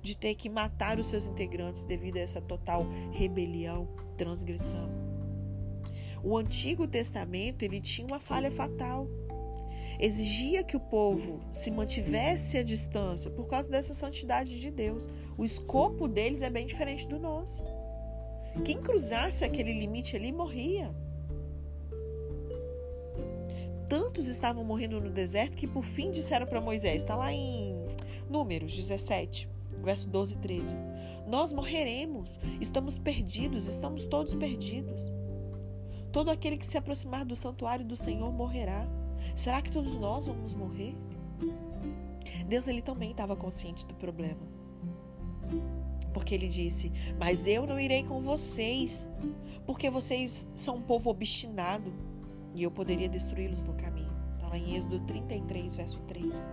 de 0.01 0.17
ter 0.17 0.35
que 0.35 0.49
matar 0.49 0.99
os 0.99 1.07
seus 1.07 1.25
integrantes 1.25 1.85
devido 1.85 2.17
a 2.17 2.21
essa 2.21 2.41
total 2.41 2.85
rebelião, 3.11 3.87
transgressão. 4.17 4.89
O 6.21 6.37
Antigo 6.37 6.87
Testamento, 6.87 7.63
ele 7.63 7.79
tinha 7.79 8.05
uma 8.07 8.19
falha 8.19 8.51
fatal 8.51 9.07
exigia 9.99 10.63
que 10.63 10.75
o 10.75 10.79
povo 10.79 11.39
se 11.51 11.71
mantivesse 11.71 12.57
à 12.57 12.63
distância 12.63 13.29
por 13.31 13.47
causa 13.47 13.69
dessa 13.69 13.93
santidade 13.93 14.59
de 14.59 14.71
Deus. 14.71 15.07
O 15.37 15.45
escopo 15.45 16.07
deles 16.07 16.41
é 16.41 16.49
bem 16.49 16.65
diferente 16.65 17.07
do 17.07 17.19
nosso. 17.19 17.63
Quem 18.63 18.81
cruzasse 18.81 19.43
aquele 19.43 19.73
limite 19.73 20.15
ali 20.15 20.31
morria. 20.31 20.93
Tantos 23.89 24.27
estavam 24.27 24.63
morrendo 24.63 24.99
no 25.01 25.09
deserto 25.09 25.55
que 25.55 25.67
por 25.67 25.83
fim 25.83 26.11
disseram 26.11 26.47
para 26.47 26.61
Moisés, 26.61 27.01
está 27.01 27.15
lá 27.15 27.31
em 27.31 27.75
Números 28.29 28.75
17, 28.75 29.49
verso 29.83 30.07
12 30.07 30.33
e 30.33 30.37
13: 30.37 30.75
Nós 31.27 31.51
morreremos, 31.51 32.39
estamos 32.59 32.97
perdidos, 32.97 33.65
estamos 33.65 34.05
todos 34.05 34.33
perdidos. 34.35 35.11
Todo 36.11 36.29
aquele 36.29 36.57
que 36.57 36.65
se 36.65 36.77
aproximar 36.77 37.25
do 37.25 37.35
santuário 37.35 37.85
do 37.85 37.95
Senhor 37.95 38.31
morrerá. 38.31 38.87
Será 39.35 39.61
que 39.61 39.71
todos 39.71 39.95
nós 39.95 40.27
vamos 40.27 40.53
morrer? 40.53 40.95
Deus 42.47 42.67
ele 42.67 42.81
também 42.81 43.11
estava 43.11 43.35
consciente 43.35 43.85
do 43.85 43.93
problema. 43.95 44.41
Porque 46.13 46.35
ele 46.35 46.47
disse: 46.47 46.91
Mas 47.17 47.47
eu 47.47 47.65
não 47.65 47.79
irei 47.79 48.03
com 48.03 48.21
vocês, 48.21 49.09
porque 49.65 49.89
vocês 49.89 50.47
são 50.55 50.77
um 50.77 50.81
povo 50.81 51.09
obstinado 51.09 51.91
e 52.53 52.63
eu 52.63 52.71
poderia 52.71 53.09
destruí-los 53.09 53.63
no 53.63 53.73
caminho. 53.73 54.13
Está 54.35 54.47
lá 54.47 54.57
em 54.57 54.75
Êxodo 54.75 54.99
33, 55.01 55.73
verso 55.73 55.99
3. 56.01 56.51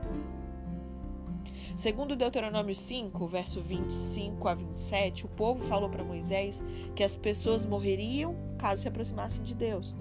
Segundo 1.76 2.16
Deuteronômio 2.16 2.74
5, 2.74 3.26
verso 3.26 3.60
25 3.60 4.48
a 4.48 4.54
27, 4.54 5.26
o 5.26 5.28
povo 5.28 5.64
falou 5.64 5.88
para 5.88 6.02
Moisés 6.02 6.62
que 6.94 7.04
as 7.04 7.16
pessoas 7.16 7.64
morreriam 7.64 8.34
caso 8.58 8.82
se 8.82 8.88
aproximassem 8.88 9.42
de 9.42 9.54
Deus. 9.54 9.96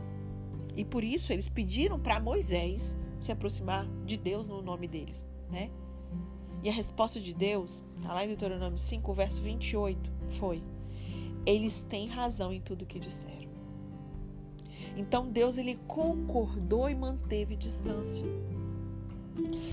E 0.79 0.85
por 0.85 1.03
isso 1.03 1.33
eles 1.33 1.49
pediram 1.49 1.99
para 1.99 2.21
Moisés 2.21 2.97
se 3.19 3.33
aproximar 3.33 3.85
de 4.05 4.15
Deus 4.15 4.47
no 4.47 4.61
nome 4.61 4.87
deles, 4.87 5.27
né? 5.51 5.69
E 6.63 6.69
a 6.69 6.71
resposta 6.71 7.19
de 7.19 7.33
Deus, 7.33 7.83
está 7.97 8.13
lá 8.13 8.23
em 8.23 8.29
Deuteronômio 8.29 8.77
5, 8.79 9.13
verso 9.13 9.41
28, 9.41 10.09
foi: 10.29 10.63
Eles 11.45 11.81
têm 11.81 12.07
razão 12.07 12.53
em 12.53 12.61
tudo 12.61 12.85
que 12.85 12.97
disseram. 12.97 13.49
Então 14.95 15.29
Deus 15.29 15.57
ele 15.57 15.77
concordou 15.85 16.89
e 16.89 16.95
manteve 16.95 17.57
distância. 17.57 18.25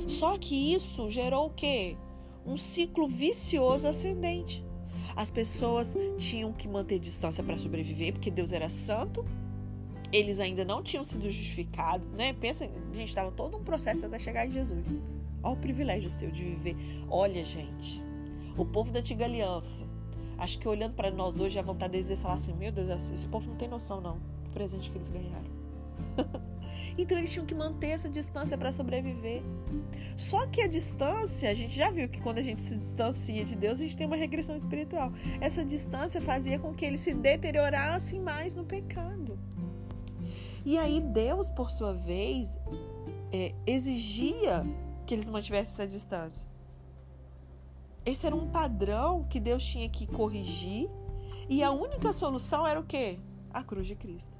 Só 0.08 0.36
que 0.36 0.74
isso 0.74 1.08
gerou 1.08 1.46
o 1.46 1.50
quê? 1.50 1.96
Um 2.44 2.56
ciclo 2.56 3.06
vicioso 3.06 3.86
ascendente. 3.86 4.66
As 5.14 5.30
pessoas 5.30 5.96
tinham 6.16 6.52
que 6.52 6.66
manter 6.66 6.98
distância 6.98 7.44
para 7.44 7.56
sobreviver, 7.56 8.12
porque 8.12 8.30
Deus 8.30 8.50
era 8.50 8.68
santo, 8.68 9.24
eles 10.12 10.40
ainda 10.40 10.64
não 10.64 10.82
tinham 10.82 11.04
sido 11.04 11.30
justificados, 11.30 12.08
né? 12.10 12.32
Pensa, 12.32 12.68
gente, 12.92 13.08
estava 13.08 13.30
todo 13.30 13.56
um 13.56 13.64
processo 13.64 14.06
até 14.06 14.18
chegar 14.18 14.46
em 14.46 14.50
Jesus. 14.50 14.98
Olha 15.42 15.54
o 15.54 15.56
privilégio 15.56 16.10
seu 16.10 16.30
de 16.30 16.44
viver. 16.44 16.76
Olha, 17.08 17.44
gente, 17.44 18.02
o 18.56 18.64
povo 18.64 18.90
da 18.90 19.00
antiga 19.00 19.24
aliança. 19.24 19.86
Acho 20.38 20.58
que 20.58 20.68
olhando 20.68 20.94
para 20.94 21.10
nós 21.10 21.40
hoje, 21.40 21.58
a 21.58 21.62
vontade 21.62 21.92
deles 21.92 22.10
é 22.10 22.16
falar 22.16 22.34
assim: 22.34 22.52
Meu 22.54 22.70
Deus, 22.70 23.10
esse 23.10 23.26
povo 23.26 23.48
não 23.48 23.56
tem 23.56 23.68
noção, 23.68 24.00
não, 24.00 24.18
do 24.44 24.50
presente 24.50 24.90
que 24.90 24.98
eles 24.98 25.08
ganharam. 25.08 25.50
então 26.98 27.16
eles 27.16 27.32
tinham 27.32 27.46
que 27.46 27.54
manter 27.54 27.88
essa 27.88 28.08
distância 28.08 28.56
para 28.56 28.70
sobreviver. 28.70 29.42
Só 30.14 30.46
que 30.46 30.60
a 30.60 30.66
distância, 30.66 31.50
a 31.50 31.54
gente 31.54 31.74
já 31.74 31.90
viu 31.90 32.08
que 32.08 32.20
quando 32.20 32.38
a 32.38 32.42
gente 32.42 32.62
se 32.62 32.76
distancia 32.76 33.44
de 33.44 33.56
Deus, 33.56 33.78
a 33.78 33.82
gente 33.82 33.96
tem 33.96 34.06
uma 34.06 34.16
regressão 34.16 34.54
espiritual. 34.54 35.10
Essa 35.40 35.64
distância 35.64 36.20
fazia 36.20 36.58
com 36.58 36.74
que 36.74 36.84
eles 36.84 37.00
se 37.00 37.14
deteriorassem 37.14 38.20
mais 38.20 38.54
no 38.54 38.64
pecado. 38.64 39.38
E 40.66 40.76
aí 40.76 41.00
Deus, 41.00 41.48
por 41.48 41.70
sua 41.70 41.94
vez, 41.94 42.58
é, 43.32 43.54
exigia 43.64 44.66
que 45.06 45.14
eles 45.14 45.28
mantivessem 45.28 45.72
essa 45.74 45.86
distância. 45.86 46.48
Esse 48.04 48.26
era 48.26 48.34
um 48.34 48.48
padrão 48.48 49.22
que 49.30 49.38
Deus 49.38 49.64
tinha 49.64 49.88
que 49.88 50.08
corrigir 50.08 50.90
e 51.48 51.62
a 51.62 51.70
única 51.70 52.12
solução 52.12 52.66
era 52.66 52.80
o 52.80 52.82
quê? 52.82 53.20
A 53.54 53.62
cruz 53.62 53.86
de 53.86 53.94
Cristo. 53.94 54.36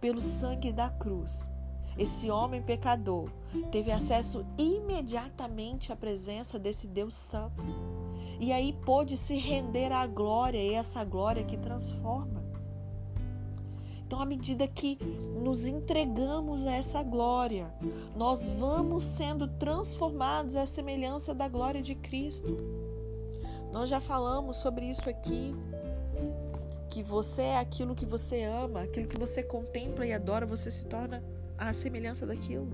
Pelo 0.00 0.20
sangue 0.20 0.72
da 0.72 0.88
cruz, 0.88 1.50
esse 1.98 2.30
homem 2.30 2.62
pecador 2.62 3.28
teve 3.72 3.90
acesso 3.90 4.46
imediatamente 4.56 5.92
à 5.92 5.96
presença 5.96 6.60
desse 6.60 6.86
Deus 6.86 7.14
Santo. 7.14 7.66
E 8.38 8.52
aí 8.52 8.72
pôde 8.72 9.16
se 9.16 9.36
render 9.36 9.90
à 9.90 10.06
glória, 10.06 10.62
e 10.62 10.74
essa 10.74 11.04
glória 11.04 11.42
que 11.42 11.56
transforma. 11.56 12.47
Então, 14.08 14.22
à 14.22 14.24
medida 14.24 14.66
que 14.66 14.98
nos 15.44 15.66
entregamos 15.66 16.66
a 16.66 16.72
essa 16.72 17.02
glória, 17.02 17.70
nós 18.16 18.46
vamos 18.46 19.04
sendo 19.04 19.46
transformados 19.46 20.56
à 20.56 20.64
semelhança 20.64 21.34
da 21.34 21.46
glória 21.46 21.82
de 21.82 21.94
Cristo. 21.94 22.56
Nós 23.70 23.90
já 23.90 24.00
falamos 24.00 24.56
sobre 24.56 24.86
isso 24.86 25.10
aqui. 25.10 25.54
Que 26.88 27.02
você 27.02 27.42
é 27.42 27.58
aquilo 27.58 27.94
que 27.94 28.06
você 28.06 28.44
ama, 28.44 28.80
aquilo 28.80 29.06
que 29.06 29.18
você 29.18 29.42
contempla 29.42 30.06
e 30.06 30.14
adora, 30.14 30.46
você 30.46 30.70
se 30.70 30.86
torna 30.86 31.22
a 31.58 31.70
semelhança 31.74 32.24
daquilo. 32.24 32.66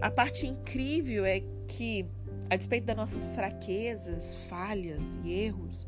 A 0.00 0.10
parte 0.10 0.46
incrível 0.46 1.26
é 1.26 1.42
que, 1.68 2.06
a 2.48 2.56
despeito 2.56 2.86
das 2.86 2.96
nossas 2.96 3.28
fraquezas, 3.28 4.36
falhas 4.48 5.18
e 5.22 5.34
erros, 5.34 5.86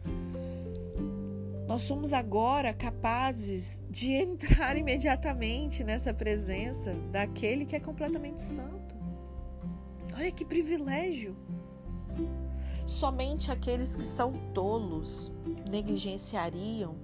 nós 1.66 1.83
somos 1.83 2.12
agora 2.12 2.75
capazes 2.75 3.83
de 3.88 4.12
entrar 4.14 4.76
imediatamente 4.76 5.83
nessa 5.83 6.12
presença 6.12 6.94
daquele 7.11 7.64
que 7.64 7.76
é 7.76 7.80
completamente 7.80 8.42
santo. 8.42 8.94
Olha 10.16 10.30
que 10.30 10.44
privilégio! 10.44 11.37
Somente 12.87 13.50
aqueles 13.50 13.97
que 13.97 14.04
são 14.04 14.33
tolos 14.52 15.33
negligenciariam 15.68 16.97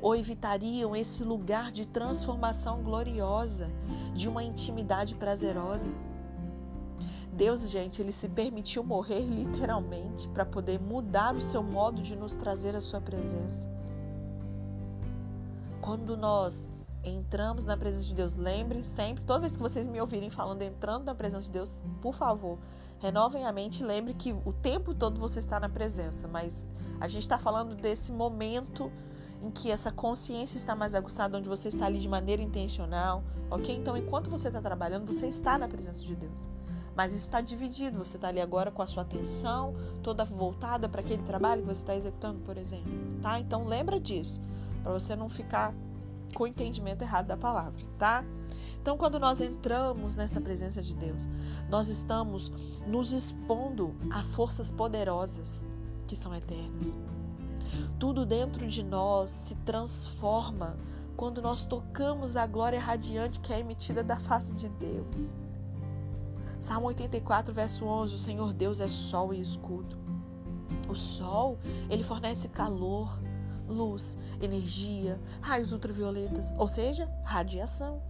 ou 0.00 0.16
evitariam 0.16 0.96
esse 0.96 1.22
lugar 1.22 1.70
de 1.70 1.86
transformação 1.86 2.82
gloriosa, 2.82 3.70
de 4.14 4.28
uma 4.28 4.42
intimidade 4.42 5.14
prazerosa. 5.14 5.88
Deus, 7.32 7.68
gente, 7.68 8.00
ele 8.00 8.12
se 8.12 8.28
permitiu 8.30 8.82
morrer 8.82 9.20
literalmente 9.20 10.26
para 10.28 10.46
poder 10.46 10.80
mudar 10.80 11.34
o 11.34 11.40
seu 11.40 11.62
modo 11.62 12.02
de 12.02 12.16
nos 12.16 12.34
trazer 12.34 12.74
a 12.74 12.80
sua 12.80 13.00
presença. 13.00 13.75
Quando 15.86 16.16
nós 16.16 16.68
entramos 17.04 17.64
na 17.64 17.76
presença 17.76 18.08
de 18.08 18.14
Deus, 18.14 18.34
lembrem 18.34 18.82
sempre, 18.82 19.24
toda 19.24 19.38
vez 19.38 19.52
que 19.52 19.62
vocês 19.62 19.86
me 19.86 20.00
ouvirem 20.00 20.28
falando 20.28 20.62
entrando 20.62 21.04
na 21.04 21.14
presença 21.14 21.44
de 21.44 21.52
Deus, 21.52 21.80
por 22.02 22.12
favor, 22.12 22.58
renovem 22.98 23.46
a 23.46 23.52
mente 23.52 23.84
e 23.84 23.86
lembre 23.86 24.12
que 24.12 24.32
o 24.32 24.52
tempo 24.52 24.92
todo 24.92 25.20
você 25.20 25.38
está 25.38 25.60
na 25.60 25.68
presença, 25.68 26.26
mas 26.26 26.66
a 26.98 27.06
gente 27.06 27.22
está 27.22 27.38
falando 27.38 27.76
desse 27.76 28.10
momento 28.10 28.90
em 29.40 29.48
que 29.48 29.70
essa 29.70 29.92
consciência 29.92 30.56
está 30.56 30.74
mais 30.74 30.92
aguçada, 30.92 31.38
onde 31.38 31.48
você 31.48 31.68
está 31.68 31.86
ali 31.86 32.00
de 32.00 32.08
maneira 32.08 32.42
intencional, 32.42 33.22
ok? 33.48 33.72
Então, 33.72 33.96
enquanto 33.96 34.28
você 34.28 34.48
está 34.48 34.60
trabalhando, 34.60 35.06
você 35.06 35.28
está 35.28 35.56
na 35.56 35.68
presença 35.68 36.02
de 36.02 36.16
Deus. 36.16 36.48
Mas 36.96 37.12
isso 37.12 37.26
está 37.26 37.42
dividido. 37.42 37.98
Você 37.98 38.16
está 38.16 38.28
ali 38.28 38.40
agora 38.40 38.70
com 38.70 38.80
a 38.80 38.86
sua 38.86 39.02
atenção 39.02 39.74
toda 40.02 40.24
voltada 40.24 40.88
para 40.88 41.02
aquele 41.02 41.22
trabalho 41.22 41.60
que 41.60 41.68
você 41.68 41.82
está 41.82 41.94
executando, 41.94 42.40
por 42.40 42.56
exemplo. 42.56 42.90
Tá? 43.20 43.38
Então 43.38 43.64
lembra 43.64 44.00
disso, 44.00 44.40
para 44.86 44.92
você 44.92 45.16
não 45.16 45.28
ficar 45.28 45.74
com 46.32 46.44
o 46.44 46.46
entendimento 46.46 47.02
errado 47.02 47.26
da 47.26 47.36
palavra, 47.36 47.82
tá? 47.98 48.24
Então, 48.80 48.96
quando 48.96 49.18
nós 49.18 49.40
entramos 49.40 50.14
nessa 50.14 50.40
presença 50.40 50.80
de 50.80 50.94
Deus, 50.94 51.28
nós 51.68 51.88
estamos 51.88 52.52
nos 52.86 53.10
expondo 53.10 53.96
a 54.12 54.22
forças 54.22 54.70
poderosas 54.70 55.66
que 56.06 56.14
são 56.14 56.32
eternas. 56.32 56.96
Tudo 57.98 58.24
dentro 58.24 58.64
de 58.68 58.84
nós 58.84 59.28
se 59.30 59.56
transforma 59.56 60.76
quando 61.16 61.42
nós 61.42 61.64
tocamos 61.64 62.36
a 62.36 62.46
glória 62.46 62.78
radiante 62.78 63.40
que 63.40 63.52
é 63.52 63.58
emitida 63.58 64.04
da 64.04 64.20
face 64.20 64.54
de 64.54 64.68
Deus. 64.68 65.34
Salmo 66.60 66.86
84, 66.86 67.52
verso 67.52 67.84
11: 67.84 68.14
O 68.14 68.18
Senhor 68.18 68.52
Deus 68.52 68.78
é 68.78 68.86
sol 68.86 69.34
e 69.34 69.40
escudo. 69.40 69.96
O 70.88 70.94
sol, 70.94 71.58
ele 71.90 72.04
fornece 72.04 72.48
calor, 72.48 73.18
luz, 73.68 74.16
energia, 74.40 75.20
raios 75.40 75.72
ultravioletas, 75.72 76.52
ou 76.56 76.68
seja, 76.68 77.10
radiação. 77.22 78.00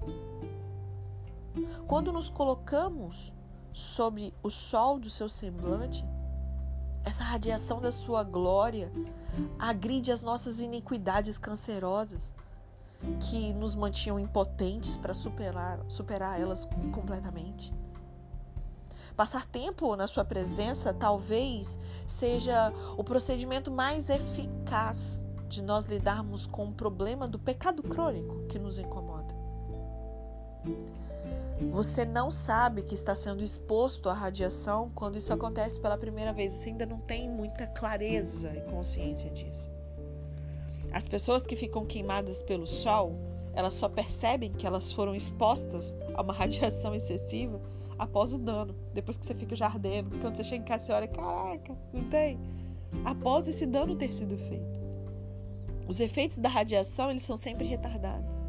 Quando 1.86 2.12
nos 2.12 2.28
colocamos 2.28 3.32
sob 3.72 4.32
o 4.42 4.50
sol 4.50 4.98
do 4.98 5.10
seu 5.10 5.28
semblante, 5.28 6.04
essa 7.04 7.22
radiação 7.22 7.80
da 7.80 7.92
sua 7.92 8.24
glória 8.24 8.90
agride 9.58 10.10
as 10.10 10.22
nossas 10.22 10.60
iniquidades 10.60 11.38
cancerosas 11.38 12.34
que 13.20 13.52
nos 13.52 13.74
mantinham 13.74 14.18
impotentes 14.18 14.96
para 14.96 15.14
superar, 15.14 15.78
superar 15.88 16.40
elas 16.40 16.66
completamente. 16.92 17.72
Passar 19.14 19.46
tempo 19.46 19.94
na 19.96 20.06
sua 20.06 20.24
presença 20.24 20.92
talvez 20.92 21.78
seja 22.06 22.72
o 22.98 23.04
procedimento 23.04 23.70
mais 23.70 24.10
eficaz 24.10 25.22
de 25.48 25.62
nós 25.62 25.86
lidarmos 25.86 26.46
com 26.46 26.66
o 26.66 26.72
problema 26.72 27.28
do 27.28 27.38
pecado 27.38 27.82
crônico 27.82 28.46
que 28.48 28.58
nos 28.58 28.78
incomoda. 28.78 29.34
Você 31.70 32.04
não 32.04 32.30
sabe 32.30 32.82
que 32.82 32.94
está 32.94 33.14
sendo 33.14 33.42
exposto 33.42 34.10
à 34.10 34.12
radiação 34.12 34.90
quando 34.94 35.16
isso 35.16 35.32
acontece 35.32 35.80
pela 35.80 35.96
primeira 35.96 36.32
vez. 36.32 36.52
Você 36.52 36.68
ainda 36.68 36.84
não 36.84 36.98
tem 36.98 37.30
muita 37.30 37.66
clareza 37.66 38.54
e 38.54 38.60
consciência 38.70 39.30
disso. 39.30 39.70
As 40.92 41.08
pessoas 41.08 41.46
que 41.46 41.56
ficam 41.56 41.86
queimadas 41.86 42.42
pelo 42.42 42.66
sol, 42.66 43.18
elas 43.54 43.74
só 43.74 43.88
percebem 43.88 44.52
que 44.52 44.66
elas 44.66 44.92
foram 44.92 45.14
expostas 45.14 45.96
a 46.14 46.22
uma 46.22 46.32
radiação 46.34 46.94
excessiva 46.94 47.60
após 47.98 48.34
o 48.34 48.38
dano, 48.38 48.74
depois 48.92 49.16
que 49.16 49.24
você 49.24 49.34
fica 49.34 49.56
já 49.56 49.66
ardendo. 49.66 50.18
Quando 50.20 50.36
você 50.36 50.44
chega 50.44 50.62
em 50.62 50.66
casa, 50.66 50.84
você 50.84 50.92
olha, 50.92 51.08
caraca, 51.08 51.74
não 51.92 52.04
tem? 52.04 52.38
Após 53.04 53.48
esse 53.48 53.64
dano 53.64 53.96
ter 53.96 54.12
sido 54.12 54.36
feito. 54.36 54.85
Os 55.86 56.00
efeitos 56.00 56.38
da 56.38 56.48
radiação, 56.48 57.10
eles 57.10 57.22
são 57.22 57.36
sempre 57.36 57.66
retardados. 57.66 58.40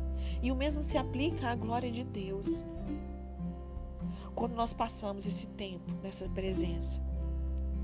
E 0.42 0.52
o 0.52 0.56
mesmo 0.56 0.82
se 0.82 0.98
aplica 0.98 1.50
à 1.50 1.56
glória 1.56 1.92
de 1.92 2.04
Deus. 2.04 2.66
Quando 4.36 4.54
nós 4.54 4.74
passamos 4.74 5.26
esse 5.26 5.48
tempo 5.48 5.92
nessa 6.04 6.30
presença, 6.30 7.02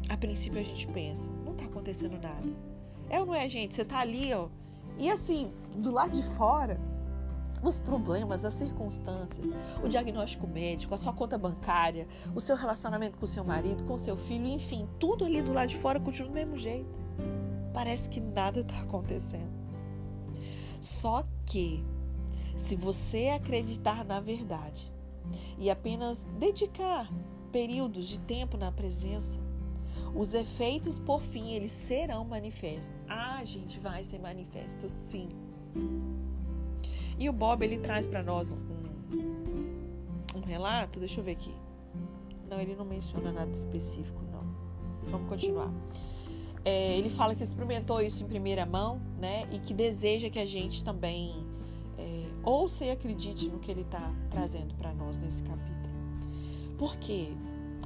a 0.10 0.18
princípio 0.18 0.60
a 0.60 0.64
gente 0.64 0.88
pensa, 0.88 1.32
não 1.44 1.54
está 1.54 1.66
acontecendo 1.66 2.20
nada. 2.22 2.48
É 3.10 3.20
ou 3.20 3.26
não 3.26 3.34
é, 3.34 3.48
gente? 3.48 3.76
Você 3.76 3.82
está 3.84 4.00
ali, 4.00 4.34
ó. 4.34 4.50
E 4.98 5.10
assim, 5.10 5.52
do 5.76 5.92
lado 5.92 6.12
de 6.12 6.24
fora, 6.36 6.80
os 7.64 7.80
problemas, 7.80 8.44
as 8.44 8.54
circunstâncias, 8.54 9.50
o 9.84 9.88
diagnóstico 9.88 10.46
médico, 10.46 10.94
a 10.94 10.98
sua 10.98 11.14
conta 11.14 11.38
bancária, 11.38 12.08
o 12.36 12.42
seu 12.42 12.56
relacionamento 12.56 13.18
com 13.18 13.26
o 13.26 13.28
seu 13.28 13.44
marido, 13.44 13.84
com 13.86 13.94
o 13.94 13.98
seu 13.98 14.18
filho, 14.18 14.46
enfim, 14.48 14.88
tudo 15.00 15.26
ali 15.26 15.42
do 15.42 15.54
lado 15.54 15.70
de 15.70 15.78
fora 15.78 16.00
continua 16.00 16.30
do 16.30 16.36
mesmo 16.36 16.58
jeito. 16.58 17.03
Parece 17.74 18.10
que 18.10 18.20
nada 18.20 18.62
está 18.62 18.80
acontecendo. 18.82 19.52
Só 20.80 21.26
que, 21.46 21.84
se 22.56 22.76
você 22.76 23.30
acreditar 23.30 24.06
na 24.06 24.20
verdade 24.20 24.92
e 25.58 25.70
apenas 25.70 26.26
dedicar 26.38 27.12
períodos 27.52 28.08
de 28.08 28.20
tempo 28.20 28.58
na 28.58 28.72
presença, 28.72 29.40
os 30.16 30.34
efeitos, 30.34 31.00
por 31.00 31.22
fim, 31.22 31.54
eles 31.54 31.72
serão 31.72 32.24
manifestos. 32.24 33.00
Ah, 33.08 33.44
gente, 33.44 33.80
vai 33.80 34.04
ser 34.04 34.20
manifesto, 34.20 34.88
sim. 34.90 35.30
E 37.18 37.30
o 37.30 37.34
Bob 37.34 37.64
ele 37.64 37.80
traz 37.80 38.06
para 38.06 38.22
nós 38.22 38.52
um, 38.52 38.58
um 40.36 40.42
relato, 40.42 41.00
deixa 41.00 41.20
eu 41.20 41.24
ver 41.24 41.32
aqui. 41.32 41.54
Não, 42.50 42.60
ele 42.60 42.76
não 42.76 42.86
menciona 42.86 43.32
nada 43.32 43.52
específico, 43.52 44.22
não. 44.32 44.44
Vamos 45.08 45.28
continuar. 45.30 45.72
É, 46.66 46.98
ele 46.98 47.10
fala 47.10 47.36
que 47.36 47.44
experimentou 47.44 48.02
isso 48.02 48.24
em 48.24 48.28
primeira 48.28 48.66
mão, 48.66 49.02
né? 49.20 49.48
E 49.52 49.60
que 49.60 49.74
deseja 49.74 50.30
que 50.30 50.40
a 50.40 50.46
gente 50.46 50.84
também 50.84 51.46
é, 51.98 52.26
ouça 52.44 52.86
e 52.86 52.92
acredite 52.92 53.50
no 53.50 53.60
que 53.60 53.70
ele 53.70 53.82
está 53.82 54.14
trazendo 54.30 54.74
para 54.76 54.94
nós 54.94 55.18
nesse 55.18 55.44
capítulo. 55.44 55.74
Por 56.78 56.96
quê? 56.98 57.34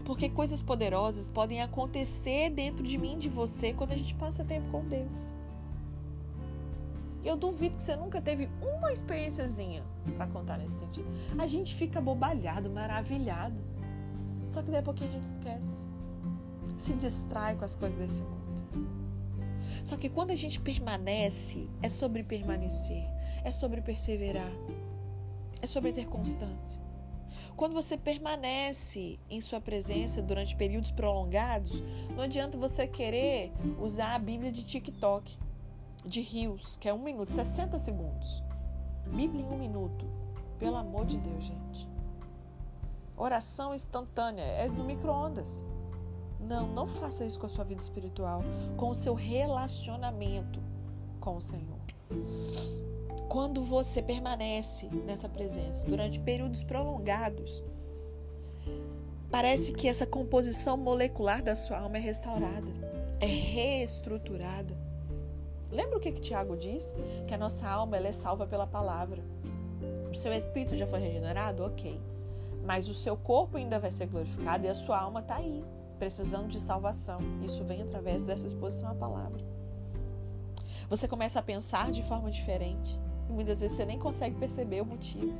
Porque 0.06 0.30
coisas 0.30 0.62
poderosas 0.62 1.28
podem 1.28 1.62
acontecer 1.62 2.50
dentro 2.50 2.84
de 2.84 2.98
mim, 2.98 3.18
de 3.18 3.28
você, 3.28 3.74
quando 3.74 3.92
a 3.92 3.98
gente 3.98 4.16
passa 4.16 4.44
tempo 4.44 4.70
com 4.72 4.86
Deus. 4.86 5.34
Eu 7.26 7.36
duvido 7.36 7.76
que 7.76 7.84
você 7.84 7.96
nunca 7.96 8.22
teve 8.22 8.50
uma 8.62 8.94
experiênciazinha 8.94 9.84
para 10.16 10.28
contar 10.28 10.58
nesse 10.58 10.78
sentido. 10.78 11.08
A 11.38 11.46
gente 11.46 11.76
fica 11.76 12.00
bobalhado, 12.00 12.70
maravilhado. 12.70 13.58
Só 14.46 14.62
que 14.62 14.74
a 14.74 14.82
pouquinho 14.82 15.10
a 15.10 15.14
gente 15.14 15.26
esquece. 15.26 15.84
Se 16.78 16.94
distrai 16.94 17.58
com 17.58 17.66
as 17.66 17.76
coisas 17.76 18.00
desse 18.00 18.22
mundo. 18.22 18.37
Só 19.84 19.96
que 19.96 20.10
quando 20.10 20.32
a 20.32 20.36
gente 20.36 20.60
permanece, 20.60 21.70
é 21.82 21.90
sobre 21.90 22.24
permanecer, 22.24 23.04
é 23.44 23.52
sobre 23.52 23.82
perseverar, 23.82 24.52
é 25.62 25.68
sobre 25.68 25.94
ter 25.94 26.08
constância. 26.08 26.82
Quando 27.56 27.74
você 27.74 27.98
permanece 27.98 29.20
em 29.30 29.42
sua 29.42 29.60
presença 29.60 30.22
durante 30.22 30.56
períodos 30.56 30.92
prolongados, 30.92 31.82
não 32.16 32.24
adianta 32.24 32.58
você 32.58 32.86
querer 32.86 33.52
usar 33.80 34.14
a 34.14 34.20
Bíblia 34.20 34.52
de 34.52 34.64
TikTok 34.64 35.38
de 36.06 36.22
rios, 36.22 36.78
que 36.78 36.88
é 36.88 36.94
um 36.94 37.02
minuto, 37.02 37.32
60 37.32 37.80
segundos. 37.80 38.44
Bíblia 39.08 39.44
em 39.44 39.50
um 39.50 39.58
minuto. 39.58 40.06
Pelo 40.60 40.76
amor 40.76 41.06
de 41.06 41.18
Deus, 41.18 41.46
gente. 41.46 41.90
Oração 43.16 43.74
instantânea 43.74 44.44
é 44.44 44.68
no 44.68 44.84
micro-ondas. 44.84 45.66
Não, 46.48 46.66
não 46.68 46.88
faça 46.88 47.26
isso 47.26 47.40
com 47.40 47.46
a 47.46 47.50
sua 47.50 47.66
vida 47.66 47.82
espiritual, 47.82 48.42
com 48.78 48.90
o 48.90 48.96
seu 48.96 49.14
relacionamento 49.14 50.62
com 51.20 51.36
o 51.36 51.42
Senhor. 51.42 51.78
Quando 53.28 53.62
você 53.62 54.02
permanece 54.02 54.88
nessa 55.06 55.28
presença 55.28 55.86
durante 55.86 56.20
períodos 56.20 56.64
prolongados, 56.64 57.62
parece 59.30 59.74
que 59.74 59.90
essa 59.90 60.08
composição 60.08 60.78
molecular 60.78 61.44
da 61.44 61.54
sua 61.54 61.80
alma 61.80 61.98
é 61.98 62.00
restaurada, 62.00 62.72
é 63.20 63.26
reestruturada. 63.26 64.74
Lembra 65.70 65.98
o 65.98 66.00
que, 66.00 66.14
que 66.14 66.22
Tiago 66.22 66.56
diz? 66.56 66.96
Que 67.28 67.34
a 67.34 67.38
nossa 67.38 67.68
alma 67.68 67.98
ela 67.98 68.08
é 68.08 68.14
salva 68.14 68.48
pela 68.48 68.66
palavra. 68.66 69.22
O 70.10 70.16
seu 70.16 70.32
espírito 70.32 70.78
já 70.78 70.88
foi 70.88 71.00
regenerado? 71.00 71.66
Ok. 71.66 72.00
Mas 72.64 72.88
o 72.88 72.94
seu 72.94 73.18
corpo 73.18 73.58
ainda 73.58 73.78
vai 73.78 73.92
ser 73.92 74.08
glorificado 74.08 74.66
e 74.66 74.70
a 74.70 74.74
sua 74.74 74.98
alma 74.98 75.20
está 75.20 75.36
aí, 75.36 75.62
precisando 75.98 76.48
de 76.48 76.60
salvação. 76.60 77.20
Isso 77.42 77.64
vem 77.64 77.82
através 77.82 78.24
dessa 78.24 78.48
exposição 78.48 78.90
à 78.90 78.96
palavra. 78.96 79.44
Você 80.90 81.08
começa 81.08 81.40
a 81.40 81.44
pensar 81.44 81.92
de 81.92 82.02
forma 82.02 82.32
diferente 82.32 83.00
e 83.30 83.34
muitas 83.34 83.60
vezes 83.60 83.76
você 83.76 83.86
nem 83.86 84.00
consegue 84.00 84.36
perceber 84.38 84.82
o 84.82 84.86
motivo. 84.86 85.34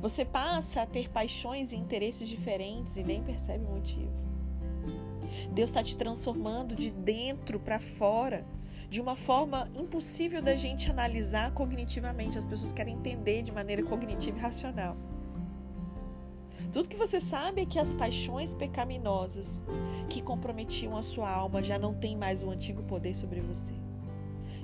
Você 0.00 0.24
passa 0.24 0.82
a 0.82 0.86
ter 0.86 1.08
paixões 1.10 1.72
e 1.72 1.76
interesses 1.76 2.28
diferentes 2.28 2.96
e 2.96 3.02
nem 3.02 3.22
percebe 3.22 3.64
o 3.64 3.70
motivo. 3.70 4.12
Deus 5.52 5.70
está 5.70 5.82
te 5.82 5.96
transformando 5.96 6.74
de 6.74 6.90
dentro 6.90 7.58
para 7.58 7.80
fora 7.80 8.44
de 8.88 9.00
uma 9.00 9.16
forma 9.16 9.68
impossível 9.74 10.42
da 10.42 10.54
gente 10.54 10.90
analisar 10.90 11.52
cognitivamente. 11.52 12.36
As 12.36 12.44
pessoas 12.44 12.72
querem 12.72 12.94
entender 12.94 13.42
de 13.42 13.50
maneira 13.50 13.82
cognitiva 13.82 14.38
e 14.38 14.40
racional. 14.40 14.96
Tudo 16.72 16.88
que 16.88 16.96
você 16.96 17.20
sabe 17.20 17.62
é 17.62 17.66
que 17.66 17.78
as 17.78 17.92
paixões 17.92 18.54
pecaminosas 18.54 19.62
que 20.08 20.22
comprometiam 20.22 20.96
a 20.96 21.02
sua 21.02 21.30
alma 21.30 21.62
já 21.62 21.78
não 21.78 21.92
têm 21.94 22.16
mais 22.16 22.42
o 22.42 22.50
antigo 22.50 22.82
poder 22.84 23.14
sobre 23.14 23.40
você. 23.40 23.74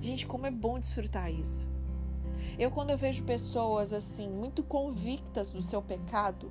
Gente, 0.00 0.26
como 0.26 0.46
é 0.46 0.50
bom 0.50 0.78
desfrutar 0.78 1.30
isso. 1.30 1.66
Eu, 2.58 2.70
quando 2.70 2.90
eu 2.90 2.96
vejo 2.96 3.22
pessoas 3.24 3.92
assim, 3.92 4.28
muito 4.28 4.62
convictas 4.62 5.52
do 5.52 5.60
seu 5.60 5.82
pecado, 5.82 6.50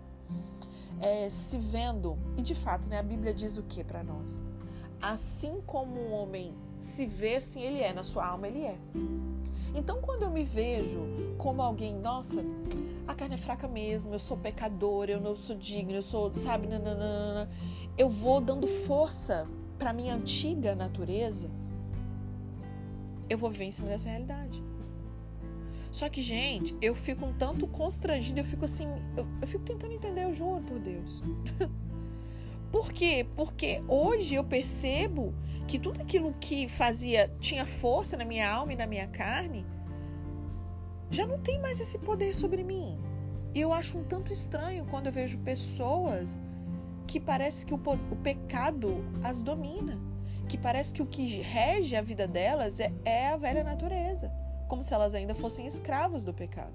é, 1.01 1.29
se 1.29 1.57
vendo, 1.57 2.17
e 2.37 2.41
de 2.41 2.55
fato, 2.55 2.87
né, 2.87 2.99
a 2.99 3.03
Bíblia 3.03 3.33
diz 3.33 3.57
o 3.57 3.63
que 3.63 3.83
para 3.83 4.03
nós? 4.03 4.41
assim 5.01 5.61
como 5.65 5.99
um 5.99 6.13
homem 6.13 6.53
se 6.79 7.05
vê, 7.05 7.35
assim 7.35 7.61
ele 7.61 7.81
é, 7.81 7.93
na 7.93 8.03
sua 8.03 8.25
alma 8.25 8.47
ele 8.47 8.63
é. 8.63 8.77
Então, 9.75 10.01
quando 10.01 10.23
eu 10.23 10.31
me 10.31 10.43
vejo 10.43 10.99
como 11.37 11.61
alguém, 11.61 11.93
nossa, 11.95 12.43
a 13.07 13.15
carne 13.15 13.35
é 13.35 13.37
fraca 13.37 13.67
mesmo, 13.67 14.13
eu 14.13 14.19
sou 14.19 14.35
pecador, 14.35 15.09
eu 15.09 15.21
não 15.21 15.35
sou 15.35 15.55
digno, 15.55 15.93
eu 15.93 16.01
sou, 16.01 16.33
sabe, 16.35 16.67
nananana, 16.67 17.49
eu 17.97 18.09
vou 18.09 18.41
dando 18.41 18.67
força 18.67 19.47
para 19.79 19.93
minha 19.93 20.13
antiga 20.13 20.75
natureza, 20.75 21.49
eu 23.29 23.37
vou 23.37 23.49
viver 23.49 23.65
em 23.65 23.71
cima 23.71 23.87
dessa 23.87 24.09
realidade. 24.09 24.61
Só 25.89 26.09
que, 26.09 26.21
gente, 26.21 26.75
eu 26.81 26.93
fico 26.93 27.25
um 27.25 27.33
tanto 27.33 27.65
constrangida, 27.65 28.41
eu 28.41 28.45
fico 28.45 28.65
assim, 28.65 28.87
eu, 29.15 29.25
eu 29.41 29.47
fico 29.47 29.63
tentando 29.63 29.93
entender, 29.93 30.25
eu 30.25 30.33
juro 30.33 30.61
por 30.61 30.77
Deus. 30.77 31.23
por 32.71 32.91
quê? 32.91 33.25
Porque 33.35 33.81
hoje 33.87 34.35
eu 34.35 34.43
percebo 34.43 35.33
que 35.65 35.79
tudo 35.79 36.01
aquilo 36.01 36.35
que 36.39 36.67
fazia, 36.67 37.33
tinha 37.39 37.65
força 37.65 38.17
na 38.17 38.25
minha 38.25 38.49
alma 38.49 38.73
e 38.73 38.75
na 38.75 38.85
minha 38.85 39.07
carne, 39.07 39.65
já 41.09 41.25
não 41.25 41.39
tem 41.39 41.59
mais 41.61 41.79
esse 41.79 41.97
poder 41.97 42.35
sobre 42.35 42.63
mim. 42.63 42.97
E 43.53 43.61
eu 43.61 43.73
acho 43.73 43.97
um 43.97 44.03
tanto 44.03 44.31
estranho 44.31 44.85
quando 44.85 45.07
eu 45.07 45.11
vejo 45.11 45.37
pessoas 45.39 46.41
que 47.07 47.19
parece 47.19 47.65
que 47.65 47.73
o, 47.73 47.77
o 48.11 48.15
pecado 48.17 49.03
as 49.23 49.39
domina, 49.39 49.97
que 50.47 50.57
parece 50.57 50.93
que 50.93 51.01
o 51.01 51.05
que 51.05 51.25
rege 51.41 51.95
a 51.95 52.01
vida 52.01 52.27
delas 52.27 52.79
é, 52.79 52.91
é 53.05 53.29
a 53.29 53.37
velha 53.37 53.63
natureza, 53.63 54.31
como 54.67 54.83
se 54.83 54.93
elas 54.93 55.15
ainda 55.15 55.33
fossem 55.33 55.65
escravos 55.65 56.23
do 56.23 56.33
pecado. 56.33 56.73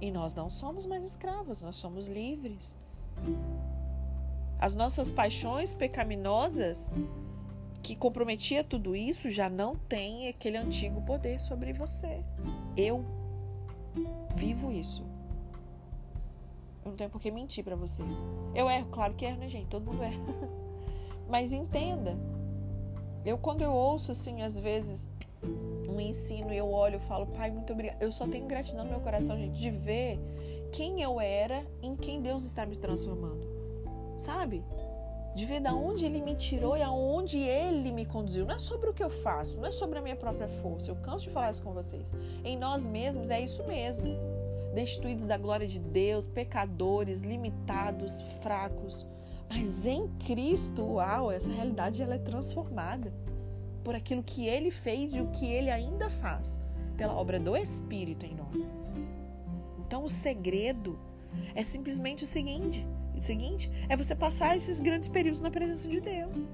E 0.00 0.10
nós 0.10 0.34
não 0.34 0.48
somos 0.48 0.86
mais 0.86 1.04
escravos, 1.04 1.60
nós 1.60 1.76
somos 1.76 2.08
livres. 2.08 2.76
As 4.58 4.74
nossas 4.74 5.10
paixões 5.10 5.74
pecaminosas 5.74 6.90
que 7.82 7.94
comprometia 7.94 8.64
tudo 8.64 8.96
isso 8.96 9.30
já 9.30 9.50
não 9.50 9.76
tem 9.76 10.28
aquele 10.28 10.56
antigo 10.56 11.02
poder 11.02 11.38
sobre 11.38 11.72
você. 11.72 12.24
Eu 12.76 13.04
vivo 14.36 14.70
isso. 14.70 15.04
Eu 16.84 16.90
não 16.90 16.96
tenho 16.96 17.10
por 17.10 17.20
que 17.20 17.30
mentir 17.30 17.64
para 17.64 17.76
vocês. 17.76 18.16
Eu 18.54 18.70
erro, 18.70 18.88
claro 18.90 19.14
que 19.14 19.24
erro, 19.24 19.38
né, 19.38 19.48
gente? 19.48 19.66
Todo 19.66 19.90
mundo 19.90 20.02
erra. 20.02 20.20
Mas 21.28 21.52
entenda. 21.52 22.18
Eu, 23.24 23.38
quando 23.38 23.62
eu 23.62 23.72
ouço, 23.72 24.12
assim, 24.12 24.42
às 24.42 24.58
vezes, 24.58 25.08
um 25.88 25.98
ensino 25.98 26.52
e 26.52 26.58
eu 26.58 26.70
olho 26.70 26.96
e 26.96 27.00
falo, 27.00 27.26
pai, 27.26 27.50
muito 27.50 27.72
obrigada. 27.72 28.04
Eu 28.04 28.12
só 28.12 28.26
tenho 28.26 28.46
gratidão 28.46 28.84
no 28.84 28.90
meu 28.90 29.00
coração, 29.00 29.36
gente, 29.36 29.58
de 29.58 29.70
ver 29.70 30.20
quem 30.72 31.00
eu 31.00 31.20
era 31.20 31.64
em 31.80 31.96
quem 31.96 32.20
Deus 32.20 32.44
está 32.44 32.66
me 32.66 32.76
transformando. 32.76 33.46
Sabe? 34.16 34.62
De 35.34 35.44
ver 35.44 35.60
da 35.60 35.74
onde 35.74 36.04
ele 36.06 36.20
me 36.20 36.34
tirou 36.36 36.76
e 36.76 36.82
aonde 36.82 37.38
ele 37.38 37.90
me 37.90 38.06
conduziu. 38.06 38.46
Não 38.46 38.54
é 38.54 38.58
sobre 38.58 38.88
o 38.88 38.94
que 38.94 39.02
eu 39.02 39.10
faço, 39.10 39.56
não 39.58 39.66
é 39.66 39.72
sobre 39.72 39.98
a 39.98 40.02
minha 40.02 40.16
própria 40.16 40.48
força. 40.48 40.90
Eu 40.90 40.96
canso 40.96 41.26
de 41.26 41.30
falar 41.30 41.50
isso 41.50 41.62
com 41.62 41.72
vocês. 41.72 42.14
Em 42.44 42.56
nós 42.56 42.86
mesmos 42.86 43.30
é 43.30 43.40
isso 43.40 43.64
mesmo. 43.64 44.16
Destituídos 44.74 45.24
da 45.24 45.36
glória 45.36 45.66
de 45.66 45.78
Deus, 45.78 46.26
pecadores, 46.26 47.22
limitados, 47.22 48.20
fracos. 48.42 49.06
Mas 49.48 49.84
em 49.84 50.08
Cristo, 50.24 50.82
uau, 50.82 51.30
essa 51.30 51.50
realidade 51.50 52.02
ela 52.02 52.14
é 52.14 52.18
transformada 52.18 53.12
por 53.84 53.94
aquilo 53.94 54.22
que 54.22 54.46
ele 54.46 54.70
fez 54.70 55.14
e 55.14 55.20
o 55.20 55.28
que 55.28 55.46
ele 55.46 55.70
ainda 55.70 56.08
faz, 56.08 56.58
pela 56.96 57.14
obra 57.14 57.38
do 57.38 57.56
Espírito 57.56 58.24
em 58.24 58.34
nós. 58.34 58.72
Então 59.86 60.04
o 60.04 60.08
segredo 60.08 60.98
é 61.54 61.62
simplesmente 61.62 62.24
o 62.24 62.26
seguinte: 62.26 62.86
o 63.16 63.20
seguinte 63.20 63.70
é 63.88 63.96
você 63.96 64.14
passar 64.14 64.56
esses 64.56 64.80
grandes 64.80 65.08
períodos 65.08 65.40
na 65.40 65.50
presença 65.50 65.88
de 65.88 66.00
Deus. 66.00 66.50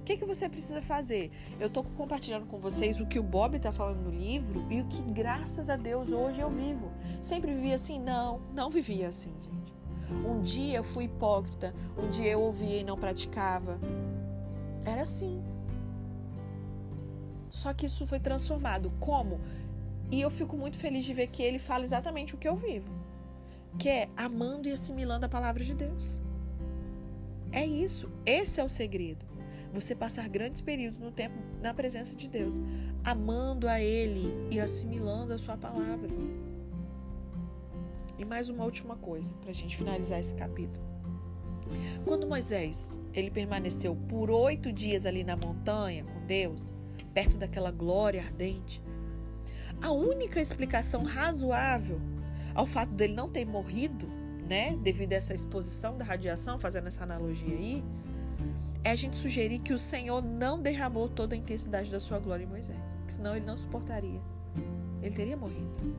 O 0.00 0.04
que, 0.06 0.16
que 0.16 0.24
você 0.24 0.48
precisa 0.48 0.80
fazer? 0.80 1.32
Eu 1.58 1.66
estou 1.66 1.82
compartilhando 1.82 2.46
com 2.46 2.58
vocês 2.58 3.00
o 3.00 3.06
que 3.06 3.18
o 3.18 3.22
Bob 3.22 3.56
está 3.56 3.72
falando 3.72 4.02
no 4.02 4.10
livro 4.10 4.64
e 4.70 4.80
o 4.80 4.86
que, 4.86 5.02
graças 5.12 5.68
a 5.68 5.76
Deus, 5.76 6.12
hoje 6.12 6.40
eu 6.40 6.48
vivo. 6.48 6.92
Sempre 7.20 7.52
vivi 7.52 7.72
assim? 7.72 8.00
Não, 8.00 8.40
não 8.54 8.70
vivia 8.70 9.08
assim, 9.08 9.32
gente. 9.40 9.74
Um 10.24 10.40
dia 10.40 10.76
eu 10.76 10.84
fui 10.84 11.04
hipócrita, 11.04 11.74
um 11.98 12.08
dia 12.08 12.30
eu 12.30 12.40
ouvia 12.40 12.80
e 12.80 12.84
não 12.84 12.96
praticava. 12.96 13.80
Era 14.84 15.02
assim. 15.02 15.42
Só 17.50 17.74
que 17.74 17.86
isso 17.86 18.06
foi 18.06 18.20
transformado. 18.20 18.92
Como? 19.00 19.40
E 20.08 20.20
eu 20.20 20.30
fico 20.30 20.56
muito 20.56 20.76
feliz 20.76 21.04
de 21.04 21.12
ver 21.12 21.26
que 21.26 21.42
ele 21.42 21.58
fala 21.58 21.82
exatamente 21.82 22.34
o 22.34 22.38
que 22.38 22.46
eu 22.46 22.54
vivo 22.54 23.05
que 23.78 23.88
é 23.88 24.08
amando 24.16 24.68
e 24.68 24.72
assimilando 24.72 25.26
a 25.26 25.28
palavra 25.28 25.62
de 25.62 25.74
Deus. 25.74 26.20
É 27.52 27.64
isso, 27.64 28.10
esse 28.24 28.60
é 28.60 28.64
o 28.64 28.68
segredo. 28.68 29.24
Você 29.72 29.94
passar 29.94 30.28
grandes 30.28 30.62
períodos 30.62 30.98
no 30.98 31.10
tempo 31.10 31.36
na 31.60 31.74
presença 31.74 32.16
de 32.16 32.28
Deus, 32.28 32.60
amando 33.04 33.68
a 33.68 33.80
Ele 33.80 34.32
e 34.50 34.58
assimilando 34.58 35.32
a 35.32 35.38
Sua 35.38 35.56
palavra. 35.56 36.10
E 38.18 38.24
mais 38.24 38.48
uma 38.48 38.64
última 38.64 38.96
coisa, 38.96 39.34
para 39.34 39.50
a 39.50 39.54
gente 39.54 39.76
finalizar 39.76 40.18
esse 40.18 40.34
capítulo. 40.34 40.84
Quando 42.04 42.26
Moisés 42.26 42.92
ele 43.12 43.30
permaneceu 43.30 43.96
por 44.08 44.30
oito 44.30 44.72
dias 44.72 45.06
ali 45.06 45.24
na 45.24 45.36
montanha 45.36 46.04
com 46.04 46.26
Deus, 46.26 46.72
perto 47.12 47.36
daquela 47.36 47.70
glória 47.70 48.22
ardente, 48.22 48.82
a 49.80 49.90
única 49.90 50.40
explicação 50.40 51.02
razoável 51.02 52.00
ao 52.56 52.64
fato 52.64 52.92
dele 52.94 53.12
não 53.12 53.28
ter 53.28 53.44
morrido, 53.44 54.08
né, 54.48 54.74
devido 54.82 55.12
a 55.12 55.16
essa 55.16 55.34
exposição 55.34 55.98
da 55.98 56.04
radiação, 56.04 56.58
fazendo 56.58 56.86
essa 56.86 57.04
analogia 57.04 57.54
aí, 57.54 57.84
é 58.82 58.92
a 58.92 58.96
gente 58.96 59.16
sugerir 59.16 59.58
que 59.58 59.74
o 59.74 59.78
Senhor 59.78 60.22
não 60.22 60.60
derramou 60.60 61.06
toda 61.06 61.34
a 61.34 61.38
intensidade 61.38 61.90
da 61.90 62.00
sua 62.00 62.18
glória 62.18 62.44
em 62.44 62.46
Moisés, 62.46 62.78
senão 63.08 63.36
ele 63.36 63.44
não 63.44 63.56
suportaria. 63.56 64.20
Ele 65.02 65.14
teria 65.14 65.36
morrido. 65.36 65.96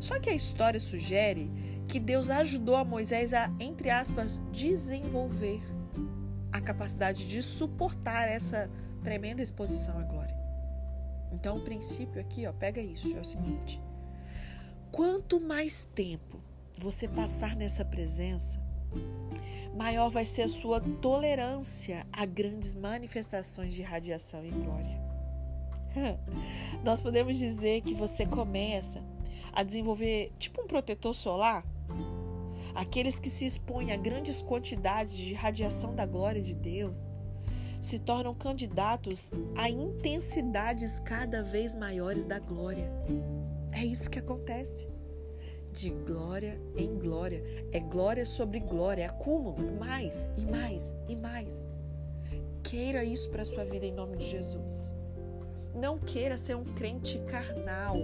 Só 0.00 0.18
que 0.18 0.30
a 0.30 0.34
história 0.34 0.80
sugere 0.80 1.50
que 1.86 2.00
Deus 2.00 2.30
ajudou 2.30 2.76
a 2.76 2.84
Moisés 2.84 3.34
a, 3.34 3.50
entre 3.60 3.90
aspas, 3.90 4.42
desenvolver 4.50 5.60
a 6.50 6.60
capacidade 6.60 7.28
de 7.28 7.42
suportar 7.42 8.28
essa 8.28 8.70
tremenda 9.04 9.42
exposição 9.42 9.98
à 9.98 10.02
glória. 10.04 10.36
Então, 11.32 11.58
o 11.58 11.60
princípio 11.60 12.18
aqui, 12.18 12.46
ó, 12.46 12.52
pega 12.52 12.80
isso, 12.80 13.14
é 13.14 13.20
o 13.20 13.24
seguinte: 13.24 13.82
Quanto 14.90 15.40
mais 15.40 15.84
tempo 15.84 16.40
você 16.78 17.06
passar 17.06 17.54
nessa 17.54 17.84
presença, 17.84 18.60
maior 19.76 20.08
vai 20.08 20.24
ser 20.24 20.42
a 20.42 20.48
sua 20.48 20.80
tolerância 20.80 22.06
a 22.12 22.24
grandes 22.24 22.74
manifestações 22.74 23.74
de 23.74 23.82
radiação 23.82 24.44
e 24.44 24.50
glória. 24.50 24.98
Nós 26.82 27.00
podemos 27.00 27.38
dizer 27.38 27.82
que 27.82 27.94
você 27.94 28.26
começa 28.26 29.02
a 29.52 29.62
desenvolver 29.62 30.32
tipo 30.38 30.62
um 30.62 30.66
protetor 30.66 31.14
solar. 31.14 31.64
Aqueles 32.74 33.18
que 33.18 33.30
se 33.30 33.44
expõem 33.44 33.92
a 33.92 33.96
grandes 33.96 34.40
quantidades 34.40 35.16
de 35.16 35.34
radiação 35.34 35.94
da 35.94 36.06
glória 36.06 36.40
de 36.40 36.54
Deus 36.54 37.08
se 37.80 37.98
tornam 37.98 38.34
candidatos 38.34 39.30
a 39.56 39.70
intensidades 39.70 41.00
cada 41.00 41.42
vez 41.42 41.74
maiores 41.74 42.24
da 42.24 42.38
glória. 42.38 42.90
É 43.78 43.84
isso 43.84 44.10
que 44.10 44.18
acontece. 44.18 44.88
De 45.72 45.90
glória 45.90 46.60
em 46.76 46.98
glória. 46.98 47.44
É 47.70 47.78
glória 47.78 48.26
sobre 48.26 48.58
glória, 48.58 49.04
é 49.04 49.06
acúmulo, 49.06 49.78
mais 49.78 50.28
e 50.36 50.44
mais 50.44 50.92
e 51.08 51.14
mais. 51.14 51.64
Queira 52.64 53.04
isso 53.04 53.30
para 53.30 53.44
sua 53.44 53.64
vida 53.64 53.86
em 53.86 53.92
nome 53.92 54.16
de 54.16 54.26
Jesus. 54.26 54.92
Não 55.72 55.96
queira 55.96 56.36
ser 56.36 56.56
um 56.56 56.64
crente 56.64 57.20
carnal. 57.20 57.98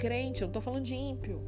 Crente, 0.00 0.42
eu 0.42 0.46
não 0.46 0.50
estou 0.50 0.62
falando 0.62 0.84
de 0.84 0.94
ímpio. 0.94 1.42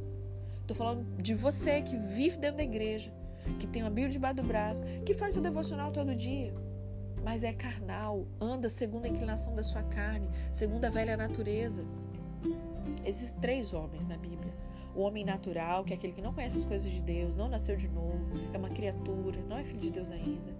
Estou 0.59 0.75
falando 0.75 1.05
de 1.15 1.33
você 1.33 1.81
que 1.81 1.95
vive 1.95 2.37
dentro 2.37 2.57
da 2.57 2.63
igreja, 2.63 3.13
que 3.61 3.65
tem 3.65 3.81
uma 3.81 3.89
Bíblia 3.89 4.11
debaixo 4.11 4.35
do 4.35 4.43
braço, 4.43 4.83
que 5.05 5.13
faz 5.13 5.37
o 5.37 5.41
devocional 5.41 5.89
todo 5.89 6.13
dia, 6.13 6.53
mas 7.23 7.45
é 7.45 7.53
carnal, 7.53 8.27
anda 8.41 8.69
segundo 8.69 9.05
a 9.05 9.07
inclinação 9.07 9.55
da 9.55 9.63
sua 9.63 9.83
carne, 9.83 10.29
segundo 10.51 10.83
a 10.83 10.89
velha 10.89 11.15
natureza. 11.15 11.85
Existem 13.05 13.39
três 13.39 13.73
homens 13.73 14.05
na 14.05 14.17
Bíblia. 14.17 14.53
O 14.95 15.01
homem 15.01 15.23
natural, 15.23 15.83
que 15.83 15.93
é 15.93 15.95
aquele 15.95 16.13
que 16.13 16.21
não 16.21 16.33
conhece 16.33 16.57
as 16.57 16.65
coisas 16.65 16.91
de 16.91 17.01
Deus, 17.01 17.35
não 17.35 17.47
nasceu 17.47 17.75
de 17.75 17.87
novo, 17.87 18.25
é 18.53 18.57
uma 18.57 18.69
criatura, 18.69 19.39
não 19.47 19.57
é 19.57 19.63
filho 19.63 19.79
de 19.79 19.91
Deus 19.91 20.11
ainda. 20.11 20.57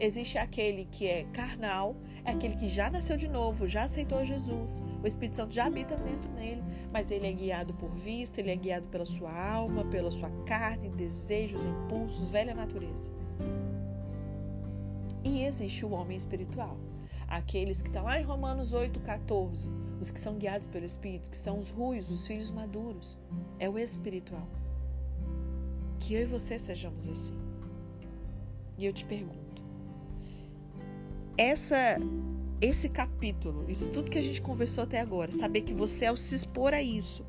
Existe 0.00 0.38
aquele 0.38 0.84
que 0.84 1.06
é 1.06 1.24
carnal, 1.32 1.96
é 2.24 2.30
aquele 2.30 2.54
que 2.54 2.68
já 2.68 2.88
nasceu 2.88 3.16
de 3.16 3.28
novo, 3.28 3.66
já 3.66 3.82
aceitou 3.82 4.24
Jesus. 4.24 4.80
O 5.02 5.06
Espírito 5.06 5.36
Santo 5.36 5.52
já 5.54 5.66
habita 5.66 5.96
dentro 5.96 6.30
dele, 6.32 6.62
mas 6.92 7.10
ele 7.10 7.26
é 7.26 7.32
guiado 7.32 7.74
por 7.74 7.90
vista, 7.90 8.40
ele 8.40 8.50
é 8.50 8.56
guiado 8.56 8.86
pela 8.88 9.04
sua 9.04 9.32
alma, 9.32 9.84
pela 9.84 10.10
sua 10.10 10.30
carne, 10.44 10.88
desejos, 10.90 11.64
impulsos, 11.64 12.28
velha 12.28 12.54
natureza. 12.54 13.10
E 15.24 15.42
existe 15.42 15.84
o 15.84 15.90
homem 15.90 16.16
espiritual, 16.16 16.78
aqueles 17.28 17.82
que 17.82 17.88
estão 17.88 18.04
lá 18.04 18.18
em 18.18 18.24
Romanos 18.24 18.72
8, 18.72 18.98
14, 19.00 19.68
os 20.00 20.10
que 20.10 20.18
são 20.18 20.36
guiados 20.36 20.66
pelo 20.66 20.86
Espírito, 20.86 21.28
que 21.28 21.36
são 21.36 21.58
os 21.58 21.68
ruios, 21.68 22.10
os 22.10 22.26
filhos 22.26 22.50
maduros. 22.50 23.18
É 23.58 23.68
o 23.68 23.78
espiritual. 23.78 24.48
Que 26.00 26.14
eu 26.14 26.22
e 26.22 26.24
você 26.24 26.58
sejamos 26.58 27.06
assim. 27.06 27.36
E 28.78 28.86
eu 28.86 28.92
te 28.92 29.04
pergunto, 29.04 29.62
essa, 31.36 31.98
esse 32.60 32.88
capítulo, 32.88 33.64
isso 33.68 33.90
tudo 33.90 34.10
que 34.10 34.18
a 34.18 34.22
gente 34.22 34.40
conversou 34.40 34.84
até 34.84 35.00
agora, 35.00 35.32
saber 35.32 35.62
que 35.62 35.74
você, 35.74 36.06
ao 36.06 36.16
se 36.16 36.34
expor 36.34 36.72
a 36.72 36.80
isso, 36.80 37.24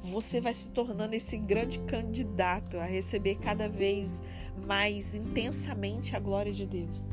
você 0.00 0.40
vai 0.40 0.54
se 0.54 0.70
tornando 0.70 1.14
esse 1.14 1.36
grande 1.36 1.78
candidato 1.80 2.78
a 2.78 2.84
receber 2.84 3.36
cada 3.36 3.68
vez 3.68 4.22
mais 4.66 5.14
intensamente 5.14 6.14
a 6.14 6.20
glória 6.20 6.52
de 6.52 6.66
Deus. 6.66 7.06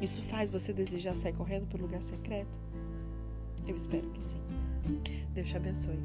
Isso 0.00 0.22
faz 0.22 0.48
você 0.48 0.72
desejar 0.72 1.14
sair 1.14 1.32
correndo 1.32 1.66
para 1.66 1.78
o 1.78 1.82
lugar 1.82 2.02
secreto? 2.02 2.58
Eu 3.66 3.76
espero 3.76 4.08
que 4.10 4.22
sim. 4.22 4.40
Deus 5.34 5.48
te 5.48 5.56
abençoe. 5.56 5.98